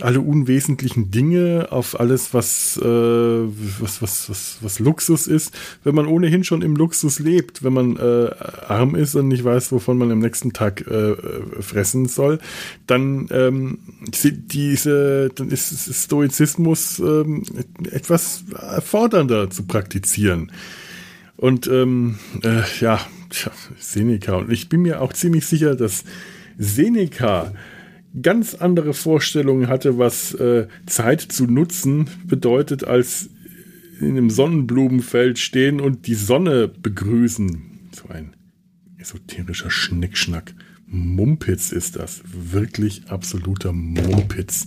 alle 0.02 0.21
unwesentlichen 0.21 1.12
Dinge, 1.12 1.67
auf 1.71 1.99
alles, 1.99 2.34
was, 2.34 2.78
äh, 2.78 2.86
was, 2.86 4.02
was, 4.02 4.30
was, 4.30 4.58
was 4.62 4.80
Luxus 4.80 5.28
ist, 5.28 5.52
wenn 5.84 5.95
man 5.95 6.06
ohnehin 6.06 6.43
schon 6.43 6.62
im 6.62 6.75
Luxus 6.75 7.19
lebt, 7.19 7.63
wenn 7.63 7.73
man 7.73 7.97
äh, 7.97 8.30
arm 8.67 8.95
ist 8.95 9.15
und 9.15 9.28
nicht 9.28 9.43
weiß, 9.43 9.71
wovon 9.71 9.97
man 9.97 10.12
am 10.12 10.19
nächsten 10.19 10.54
Tag 10.54 10.86
äh, 10.88 11.15
fressen 11.60 12.08
soll, 12.08 12.39
dann 12.86 13.28
ähm, 13.32 13.80
diese, 14.23 15.30
dann 15.34 15.49
ist 15.49 15.93
Stoizismus 16.04 16.99
ähm, 16.99 17.43
etwas 17.91 18.43
fordernder 18.86 19.49
zu 19.49 19.63
praktizieren. 19.63 20.52
Und 21.36 21.67
ähm, 21.67 22.19
äh, 22.43 22.62
ja, 22.80 22.99
Seneca. 23.80 24.36
Und 24.36 24.52
ich 24.52 24.69
bin 24.69 24.82
mir 24.82 25.02
auch 25.02 25.13
ziemlich 25.13 25.45
sicher, 25.45 25.75
dass 25.75 26.04
Seneca 26.58 27.54
ganz 28.22 28.56
andere 28.56 28.93
Vorstellungen 28.93 29.67
hatte, 29.67 29.98
was 29.98 30.34
äh, 30.34 30.67
Zeit 30.86 31.22
zu 31.22 31.45
nutzen 31.45 32.10
bedeutet, 32.26 32.84
als 32.84 33.30
in 34.00 34.17
einem 34.17 34.30
Sonnenblumenfeld 34.30 35.39
stehen 35.39 35.82
und 35.82 36.08
die 36.08 36.15
Sonne 36.15 36.67
begrüßen. 36.67 37.89
So 37.91 38.10
ein 38.10 38.36
esoterischer 38.98 39.69
Schnickschnack. 39.69 40.54
Mumpitz 40.86 41.72
ist 41.72 41.98
das. 41.98 42.22
Wirklich 42.26 43.10
absoluter 43.10 43.74
Mumpitz. 43.74 44.65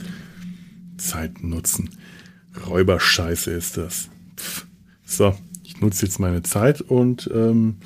Zeit 0.96 1.42
nutzen. 1.42 1.90
Räuberscheiße 2.66 3.50
ist 3.50 3.76
das. 3.76 4.09
Pff. 4.37 4.66
So, 5.05 5.35
ich 5.64 5.81
nutze 5.81 6.07
jetzt 6.07 6.20
meine 6.20 6.42
Zeit 6.42 6.81
und 6.81 7.28
ähm, 7.35 7.76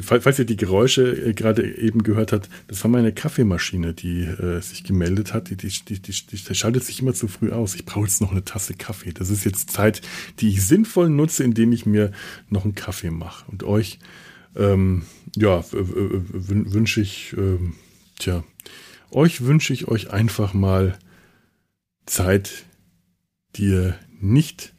falls 0.00 0.38
ihr 0.38 0.44
die 0.44 0.56
Geräusche 0.56 1.02
äh, 1.02 1.34
gerade 1.34 1.76
eben 1.76 2.02
gehört 2.02 2.32
habt, 2.32 2.48
das 2.68 2.82
war 2.84 2.90
meine 2.90 3.12
Kaffeemaschine, 3.12 3.92
die 3.92 4.22
äh, 4.22 4.60
sich 4.60 4.84
gemeldet 4.84 5.34
hat. 5.34 5.50
Die, 5.50 5.56
die, 5.56 5.68
die, 5.68 6.00
die, 6.00 6.12
die 6.26 6.54
schaltet 6.54 6.84
sich 6.84 7.00
immer 7.00 7.14
zu 7.14 7.28
früh 7.28 7.52
aus. 7.52 7.74
Ich 7.74 7.84
brauche 7.84 8.06
jetzt 8.06 8.20
noch 8.20 8.32
eine 8.32 8.44
Tasse 8.44 8.74
Kaffee. 8.74 9.12
Das 9.12 9.30
ist 9.30 9.44
jetzt 9.44 9.70
Zeit, 9.70 10.00
die 10.40 10.48
ich 10.48 10.64
sinnvoll 10.66 11.08
nutze, 11.08 11.44
indem 11.44 11.72
ich 11.72 11.86
mir 11.86 12.12
noch 12.48 12.64
einen 12.64 12.74
Kaffee 12.74 13.10
mache. 13.10 13.44
Und 13.50 13.62
euch, 13.62 13.98
ähm, 14.56 15.02
ja, 15.36 15.64
wünsche 15.70 17.00
ich, 17.00 17.34
ähm, 17.36 17.74
tja, 18.18 18.44
euch 19.10 19.42
wünsche 19.42 19.72
ich 19.72 19.88
euch 19.88 20.10
einfach 20.10 20.54
mal 20.54 20.98
Zeit, 22.06 22.64
die 23.56 23.66
ihr 23.66 23.98
nicht 24.20 24.74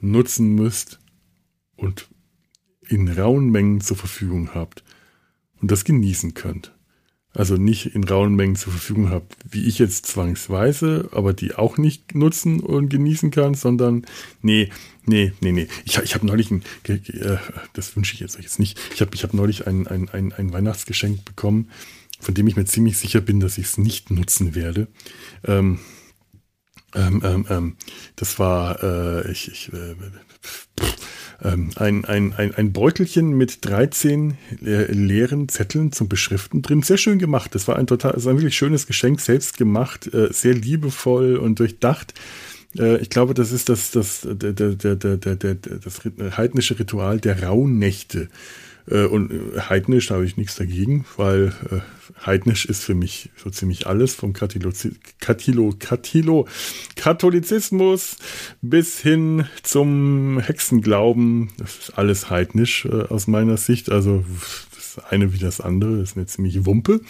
nutzen 0.00 0.54
müsst 0.54 0.98
und 1.76 2.09
in 2.90 3.08
rauen 3.08 3.50
Mengen 3.50 3.80
zur 3.80 3.96
Verfügung 3.96 4.54
habt 4.54 4.82
und 5.60 5.70
das 5.70 5.84
genießen 5.84 6.34
könnt. 6.34 6.72
Also 7.32 7.56
nicht 7.56 7.94
in 7.94 8.02
rauen 8.02 8.34
Mengen 8.34 8.56
zur 8.56 8.72
Verfügung 8.72 9.10
habt, 9.10 9.36
wie 9.48 9.66
ich 9.66 9.78
jetzt 9.78 10.06
zwangsweise, 10.06 11.08
aber 11.12 11.32
die 11.32 11.54
auch 11.54 11.78
nicht 11.78 12.16
nutzen 12.16 12.58
und 12.58 12.88
genießen 12.88 13.30
kann, 13.30 13.54
sondern 13.54 14.04
nee, 14.42 14.68
nee, 15.06 15.32
nee, 15.40 15.52
nee. 15.52 15.68
Ich, 15.84 15.96
ich 15.98 16.14
habe 16.14 16.26
neulich 16.26 16.50
ein, 16.50 16.64
äh, 16.88 17.36
das 17.72 17.94
wünsche 17.94 18.14
ich 18.14 18.20
jetzt 18.20 18.36
euch 18.36 18.42
jetzt 18.42 18.58
nicht, 18.58 18.80
ich 18.92 19.00
habe 19.00 19.14
ich 19.14 19.22
hab 19.22 19.32
neulich 19.32 19.68
ein, 19.68 19.86
ein, 19.86 20.08
ein, 20.08 20.32
ein 20.32 20.52
Weihnachtsgeschenk 20.52 21.24
bekommen, 21.24 21.70
von 22.18 22.34
dem 22.34 22.48
ich 22.48 22.56
mir 22.56 22.64
ziemlich 22.64 22.98
sicher 22.98 23.20
bin, 23.20 23.38
dass 23.38 23.58
ich 23.58 23.66
es 23.66 23.78
nicht 23.78 24.10
nutzen 24.10 24.56
werde. 24.56 24.88
Ähm, 25.44 25.78
ähm, 26.96 27.22
ähm, 27.24 27.46
ähm 27.48 27.76
das 28.16 28.40
war, 28.40 28.82
äh, 28.82 29.30
ich, 29.30 29.46
ich 29.46 29.72
äh, 29.72 29.94
ähm, 31.42 31.70
ein, 31.76 32.04
ein, 32.04 32.34
ein, 32.34 32.54
ein 32.54 32.72
Beutelchen 32.72 33.30
mit 33.30 33.64
13 33.64 34.36
le 34.60 34.86
leeren 34.86 35.48
Zetteln 35.48 35.92
zum 35.92 36.08
Beschriften 36.08 36.62
drin. 36.62 36.82
Sehr 36.82 36.98
schön 36.98 37.18
gemacht. 37.18 37.54
Das 37.54 37.68
war 37.68 37.76
ein 37.76 37.86
total, 37.86 38.12
das 38.12 38.24
war 38.24 38.32
ein 38.32 38.38
wirklich 38.38 38.56
schönes 38.56 38.86
Geschenk, 38.86 39.20
selbst 39.20 39.56
gemacht, 39.56 40.12
äh, 40.12 40.32
sehr 40.32 40.54
liebevoll 40.54 41.36
und 41.36 41.58
durchdacht. 41.58 42.14
Äh, 42.78 42.98
ich 42.98 43.10
glaube, 43.10 43.34
das 43.34 43.52
ist 43.52 43.68
das, 43.68 43.90
das, 43.90 44.20
der, 44.22 44.52
der, 44.52 44.74
der, 44.74 44.96
der, 44.96 45.16
der, 45.16 45.54
das 45.54 46.00
heidnische 46.36 46.78
Ritual 46.78 47.20
der 47.20 47.42
Rauhnächte. 47.42 48.22
Äh, 48.22 48.28
und 49.04 49.30
äh, 49.30 49.60
heidnisch 49.68 50.10
habe 50.10 50.24
ich 50.24 50.36
nichts 50.36 50.56
dagegen, 50.56 51.04
weil 51.16 51.52
äh, 51.70 52.26
heidnisch 52.26 52.66
ist 52.66 52.82
für 52.82 52.94
mich 52.94 53.30
so 53.36 53.50
ziemlich 53.50 53.86
alles, 53.86 54.14
vom 54.14 54.32
Katilo, 54.32 54.72
Katilo, 55.20 55.74
Katilo, 55.78 56.48
Katholizismus 56.96 58.16
bis 58.62 58.98
hin 58.98 59.46
zum 59.62 60.40
Hexenglauben. 60.40 61.50
Das 61.58 61.78
ist 61.78 61.98
alles 61.98 62.30
heidnisch 62.30 62.84
äh, 62.84 63.02
aus 63.04 63.26
meiner 63.26 63.56
Sicht. 63.56 63.90
Also 63.90 64.24
das 64.74 65.04
eine 65.04 65.32
wie 65.32 65.38
das 65.38 65.60
andere, 65.60 65.98
das 65.98 66.10
ist 66.10 66.16
eine 66.16 66.26
ziemliche 66.26 66.66
Wumpe. 66.66 67.00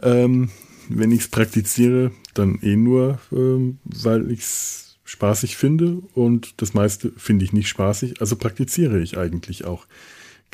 Ähm, 0.00 0.50
wenn 0.88 1.12
ich 1.12 1.20
es 1.20 1.28
praktiziere, 1.28 2.12
dann 2.34 2.58
eh 2.62 2.76
nur, 2.76 3.18
ähm, 3.32 3.78
weil 3.84 4.30
ich 4.30 4.40
es 4.40 4.96
spaßig 5.04 5.56
finde 5.56 6.02
und 6.14 6.60
das 6.60 6.74
meiste 6.74 7.12
finde 7.16 7.44
ich 7.44 7.52
nicht 7.52 7.68
spaßig, 7.68 8.20
also 8.20 8.36
praktiziere 8.36 9.00
ich 9.00 9.16
eigentlich 9.18 9.64
auch 9.64 9.86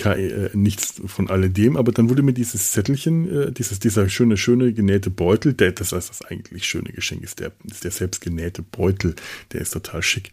äh, 0.05 0.51
nichts 0.55 1.01
von 1.07 1.29
alledem, 1.31 1.77
aber 1.77 1.93
dann 1.93 2.09
wurde 2.09 2.23
mir 2.23 2.33
dieses 2.33 2.73
Zettelchen, 2.73 3.49
äh, 3.49 3.53
dieses, 3.53 3.79
dieser 3.79 4.09
schöne, 4.09 4.37
schöne 4.37 4.73
genähte 4.73 5.11
Beutel, 5.11 5.53
der, 5.55 5.73
das 5.73 5.93
heißt, 5.93 6.11
das 6.11 6.23
eigentlich 6.23 6.65
schöne 6.67 6.91
Geschenk 6.93 7.23
ist, 7.23 7.41
der, 7.41 7.53
ist 7.65 7.85
der 7.85 7.91
selbst 7.91 8.21
genähte 8.21 8.63
Beutel, 8.63 9.15
der 9.53 9.61
ist 9.61 9.71
total 9.71 10.03
schick. 10.03 10.31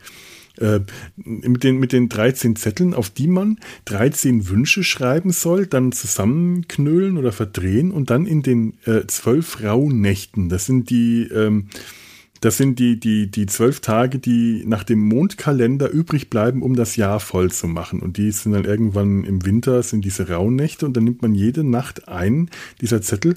Äh, 0.60 0.80
mit, 1.18 1.64
den, 1.64 1.78
mit 1.78 1.92
den 1.94 2.10
13 2.10 2.56
Zetteln, 2.56 2.94
auf 2.94 3.10
die 3.10 3.28
man 3.28 3.60
13 3.86 4.50
Wünsche 4.50 4.84
schreiben 4.84 5.32
soll, 5.32 5.68
dann 5.68 5.92
zusammenknüllen 5.92 7.18
oder 7.18 7.32
verdrehen 7.32 7.92
und 7.92 8.10
dann 8.10 8.26
in 8.26 8.42
den 8.42 8.74
äh, 8.86 9.06
zwölf 9.08 9.64
Rauhnächten, 9.64 10.50
das 10.50 10.66
sind 10.66 10.90
die, 10.90 11.24
ähm, 11.24 11.68
das 12.42 12.58
sind 12.58 12.80
die, 12.80 13.00
die, 13.00 13.30
die 13.30 13.46
zwölf 13.46 13.80
Tage, 13.80 14.20
die 14.20 14.64
nach 14.66 14.84
dem 14.84 15.00
Mondkalender 15.00 15.90
übrig 15.90 16.30
bleiben, 16.30 16.62
um 16.62 16.76
das 16.76 16.96
Jahr 16.96 17.20
voll 17.20 17.52
zu 17.52 17.68
machen. 17.68 18.02
Und 18.02 18.18
die 18.18 18.32
sind 18.32 18.52
dann 18.52 18.66
irgendwann 18.66 19.24
im 19.24 19.46
Winter, 19.46 19.82
sind 19.84 20.06
diese 20.06 20.30
Rauhnächte 20.30 20.86
und 20.86 20.96
dann 20.96 21.04
nimmt 21.04 21.22
man 21.22 21.34
jede 21.34 21.64
Nacht 21.64 22.08
einen 22.08 22.50
dieser 22.82 23.02
Zettel 23.02 23.36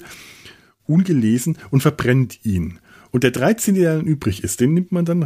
ungelesen 0.85 1.57
und 1.69 1.81
verbrennt 1.81 2.45
ihn. 2.45 2.79
Und 3.11 3.23
der 3.23 3.31
13. 3.31 3.75
der 3.75 3.97
dann 3.97 4.05
übrig 4.05 4.43
ist, 4.43 4.59
den 4.61 4.73
nimmt 4.73 4.91
man 4.91 5.05
dann 5.05 5.25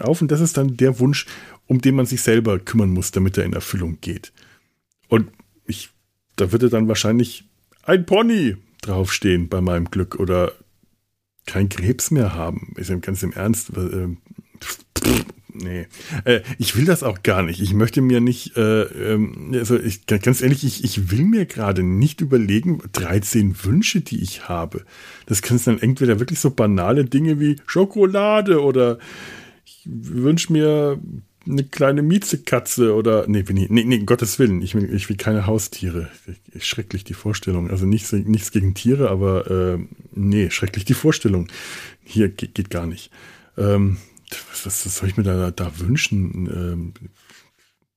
auf 0.00 0.22
und 0.22 0.30
das 0.30 0.40
ist 0.40 0.56
dann 0.56 0.76
der 0.76 1.00
Wunsch, 1.00 1.26
um 1.66 1.80
den 1.80 1.96
man 1.96 2.06
sich 2.06 2.22
selber 2.22 2.58
kümmern 2.58 2.90
muss, 2.90 3.10
damit 3.10 3.36
er 3.36 3.44
in 3.44 3.52
Erfüllung 3.52 3.98
geht. 4.00 4.32
Und 5.08 5.30
ich, 5.66 5.90
da 6.36 6.52
würde 6.52 6.68
dann 6.68 6.88
wahrscheinlich 6.88 7.44
ein 7.82 8.06
Pony 8.06 8.56
draufstehen 8.82 9.48
bei 9.48 9.60
meinem 9.60 9.90
Glück 9.90 10.16
oder 10.16 10.52
kein 11.46 11.68
Krebs 11.68 12.10
mehr 12.10 12.34
haben. 12.34 12.72
Ist 12.76 12.90
ja 12.90 12.96
ganz 12.96 13.22
im 13.22 13.32
Ernst. 13.32 13.70
Äh, 13.76 14.08
nee. 15.52 15.86
Äh, 16.24 16.40
ich 16.58 16.76
will 16.76 16.84
das 16.84 17.02
auch 17.02 17.22
gar 17.22 17.42
nicht. 17.42 17.60
Ich 17.60 17.74
möchte 17.74 18.00
mir 18.00 18.20
nicht, 18.20 18.56
äh, 18.56 18.82
ähm, 18.82 19.52
also 19.54 19.78
ich, 19.78 20.06
ganz 20.06 20.42
ehrlich, 20.42 20.64
ich, 20.64 20.84
ich 20.84 21.10
will 21.10 21.24
mir 21.24 21.46
gerade 21.46 21.82
nicht 21.82 22.20
überlegen, 22.20 22.80
13 22.92 23.64
Wünsche, 23.64 24.00
die 24.00 24.22
ich 24.22 24.48
habe. 24.48 24.84
Das 25.26 25.42
können 25.42 25.60
dann 25.64 25.80
entweder 25.80 26.20
wirklich 26.20 26.40
so 26.40 26.50
banale 26.50 27.04
Dinge 27.04 27.40
wie 27.40 27.56
Schokolade 27.66 28.62
oder 28.62 28.98
ich 29.64 29.82
wünsche 29.86 30.52
mir 30.52 31.00
eine 31.46 31.64
kleine 31.64 32.02
Miezekatze 32.02 32.94
oder 32.94 33.26
nee, 33.26 33.42
bin 33.42 33.56
ich, 33.56 33.70
nee, 33.70 33.84
nee, 33.84 33.98
Gottes 33.98 34.38
Willen, 34.38 34.62
ich 34.62 34.74
will, 34.74 34.92
ich 34.94 35.08
will 35.08 35.16
keine 35.16 35.46
Haustiere. 35.46 36.10
Schrecklich 36.58 37.04
die 37.04 37.14
Vorstellung. 37.14 37.70
Also 37.70 37.86
nichts, 37.86 38.12
nichts 38.12 38.50
gegen 38.50 38.74
Tiere, 38.74 39.10
aber 39.10 39.50
äh, 39.50 39.78
nee, 40.12 40.50
schrecklich 40.50 40.84
die 40.84 40.94
Vorstellung. 40.94 41.48
Hier 42.02 42.28
geht, 42.28 42.54
geht 42.54 42.70
gar 42.70 42.86
nicht. 42.86 43.10
Ähm, 43.56 43.98
was, 44.50 44.66
was, 44.66 44.86
was 44.86 44.96
soll 44.96 45.08
ich 45.08 45.16
mir 45.16 45.24
da, 45.24 45.50
da 45.50 45.78
wünschen? 45.78 46.46
Ähm, 46.46 46.94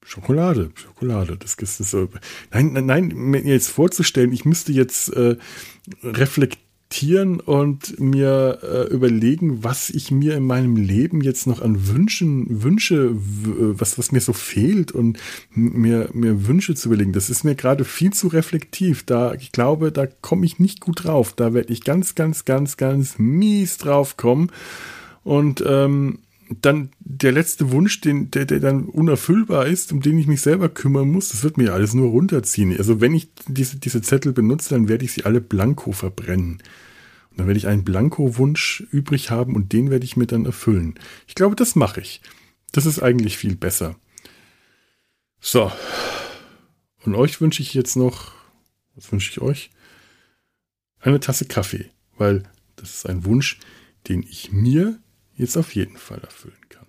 Schokolade, 0.03 0.71
Schokolade, 0.75 1.37
das 1.37 1.55
ist 1.55 1.91
so. 1.91 2.09
Nein, 2.51 2.71
nein, 2.73 2.85
nein, 2.85 3.07
mir 3.13 3.41
jetzt 3.41 3.69
vorzustellen, 3.69 4.31
ich 4.31 4.45
müsste 4.45 4.71
jetzt 4.71 5.09
äh, 5.09 5.35
reflektieren 6.01 6.66
reflektieren 6.87 7.39
und 7.39 7.99
mir 7.99 8.59
äh, 8.63 8.93
überlegen, 8.93 9.63
was 9.63 9.89
ich 9.89 10.11
mir 10.11 10.35
in 10.35 10.45
meinem 10.45 10.75
Leben 10.75 11.21
jetzt 11.21 11.47
noch 11.47 11.61
an 11.61 11.87
Wünschen 11.87 12.63
wünsche, 12.63 13.11
was, 13.13 13.97
was 13.97 14.11
mir 14.11 14.21
so 14.21 14.33
fehlt 14.33 14.91
und 14.91 15.17
mir, 15.51 16.09
mir 16.13 16.47
Wünsche 16.47 16.75
zu 16.75 16.89
überlegen. 16.89 17.13
Das 17.13 17.29
ist 17.29 17.43
mir 17.43 17.55
gerade 17.55 17.83
viel 17.83 18.13
zu 18.13 18.27
reflektiv. 18.27 19.05
Da, 19.05 19.33
ich 19.33 19.51
glaube, 19.51 19.91
da 19.91 20.07
komme 20.07 20.45
ich 20.45 20.59
nicht 20.59 20.81
gut 20.81 21.03
drauf. 21.03 21.33
Da 21.33 21.53
werde 21.53 21.73
ich 21.73 21.83
ganz, 21.83 22.15
ganz, 22.15 22.45
ganz, 22.45 22.77
ganz 22.77 23.19
mies 23.19 23.77
drauf 23.77 24.17
kommen. 24.17 24.51
Und 25.23 25.63
ähm, 25.67 26.19
dann 26.49 26.91
der 26.99 27.31
letzte 27.31 27.71
Wunsch, 27.71 28.01
den, 28.01 28.31
der, 28.31 28.45
der 28.45 28.59
dann 28.59 28.85
unerfüllbar 28.85 29.67
ist, 29.67 29.91
um 29.91 30.01
den 30.01 30.17
ich 30.17 30.27
mich 30.27 30.41
selber 30.41 30.69
kümmern 30.69 31.09
muss, 31.09 31.29
das 31.29 31.43
wird 31.43 31.57
mir 31.57 31.73
alles 31.73 31.93
nur 31.93 32.09
runterziehen. 32.09 32.75
Also 32.77 33.01
wenn 33.01 33.13
ich 33.13 33.29
diese, 33.47 33.77
diese 33.77 34.01
Zettel 34.01 34.33
benutze, 34.33 34.69
dann 34.69 34.87
werde 34.87 35.05
ich 35.05 35.13
sie 35.13 35.25
alle 35.25 35.41
blanko 35.41 35.91
verbrennen. 35.91 36.59
Und 37.31 37.37
dann 37.37 37.47
werde 37.47 37.57
ich 37.57 37.67
einen 37.67 37.83
Blanko-Wunsch 37.83 38.87
übrig 38.91 39.29
haben 39.29 39.55
und 39.55 39.73
den 39.73 39.89
werde 39.89 40.05
ich 40.05 40.17
mir 40.17 40.25
dann 40.25 40.45
erfüllen. 40.45 40.95
Ich 41.27 41.35
glaube, 41.35 41.55
das 41.55 41.75
mache 41.75 42.01
ich. 42.01 42.21
Das 42.71 42.85
ist 42.85 42.99
eigentlich 42.99 43.37
viel 43.37 43.55
besser. 43.55 43.95
So. 45.39 45.71
Und 47.03 47.15
euch 47.15 47.39
wünsche 47.41 47.61
ich 47.61 47.73
jetzt 47.73 47.95
noch, 47.95 48.31
was 48.95 49.11
wünsche 49.11 49.31
ich 49.31 49.41
euch? 49.41 49.69
Eine 50.99 51.19
Tasse 51.19 51.45
Kaffee, 51.45 51.89
weil 52.17 52.43
das 52.75 52.95
ist 52.95 53.09
ein 53.09 53.25
Wunsch, 53.25 53.59
den 54.07 54.23
ich 54.23 54.51
mir 54.51 54.99
jetzt 55.37 55.57
auf 55.57 55.73
jeden 55.75 55.97
Fall 55.97 56.19
erfüllen 56.19 56.57
kann. 56.69 56.87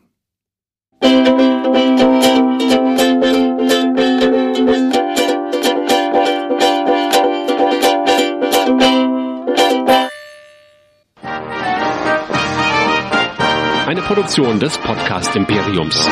Eine 13.86 14.03
Produktion 14.03 14.61
des 14.61 14.76
Podcast 14.78 15.34
Imperiums. 15.36 16.09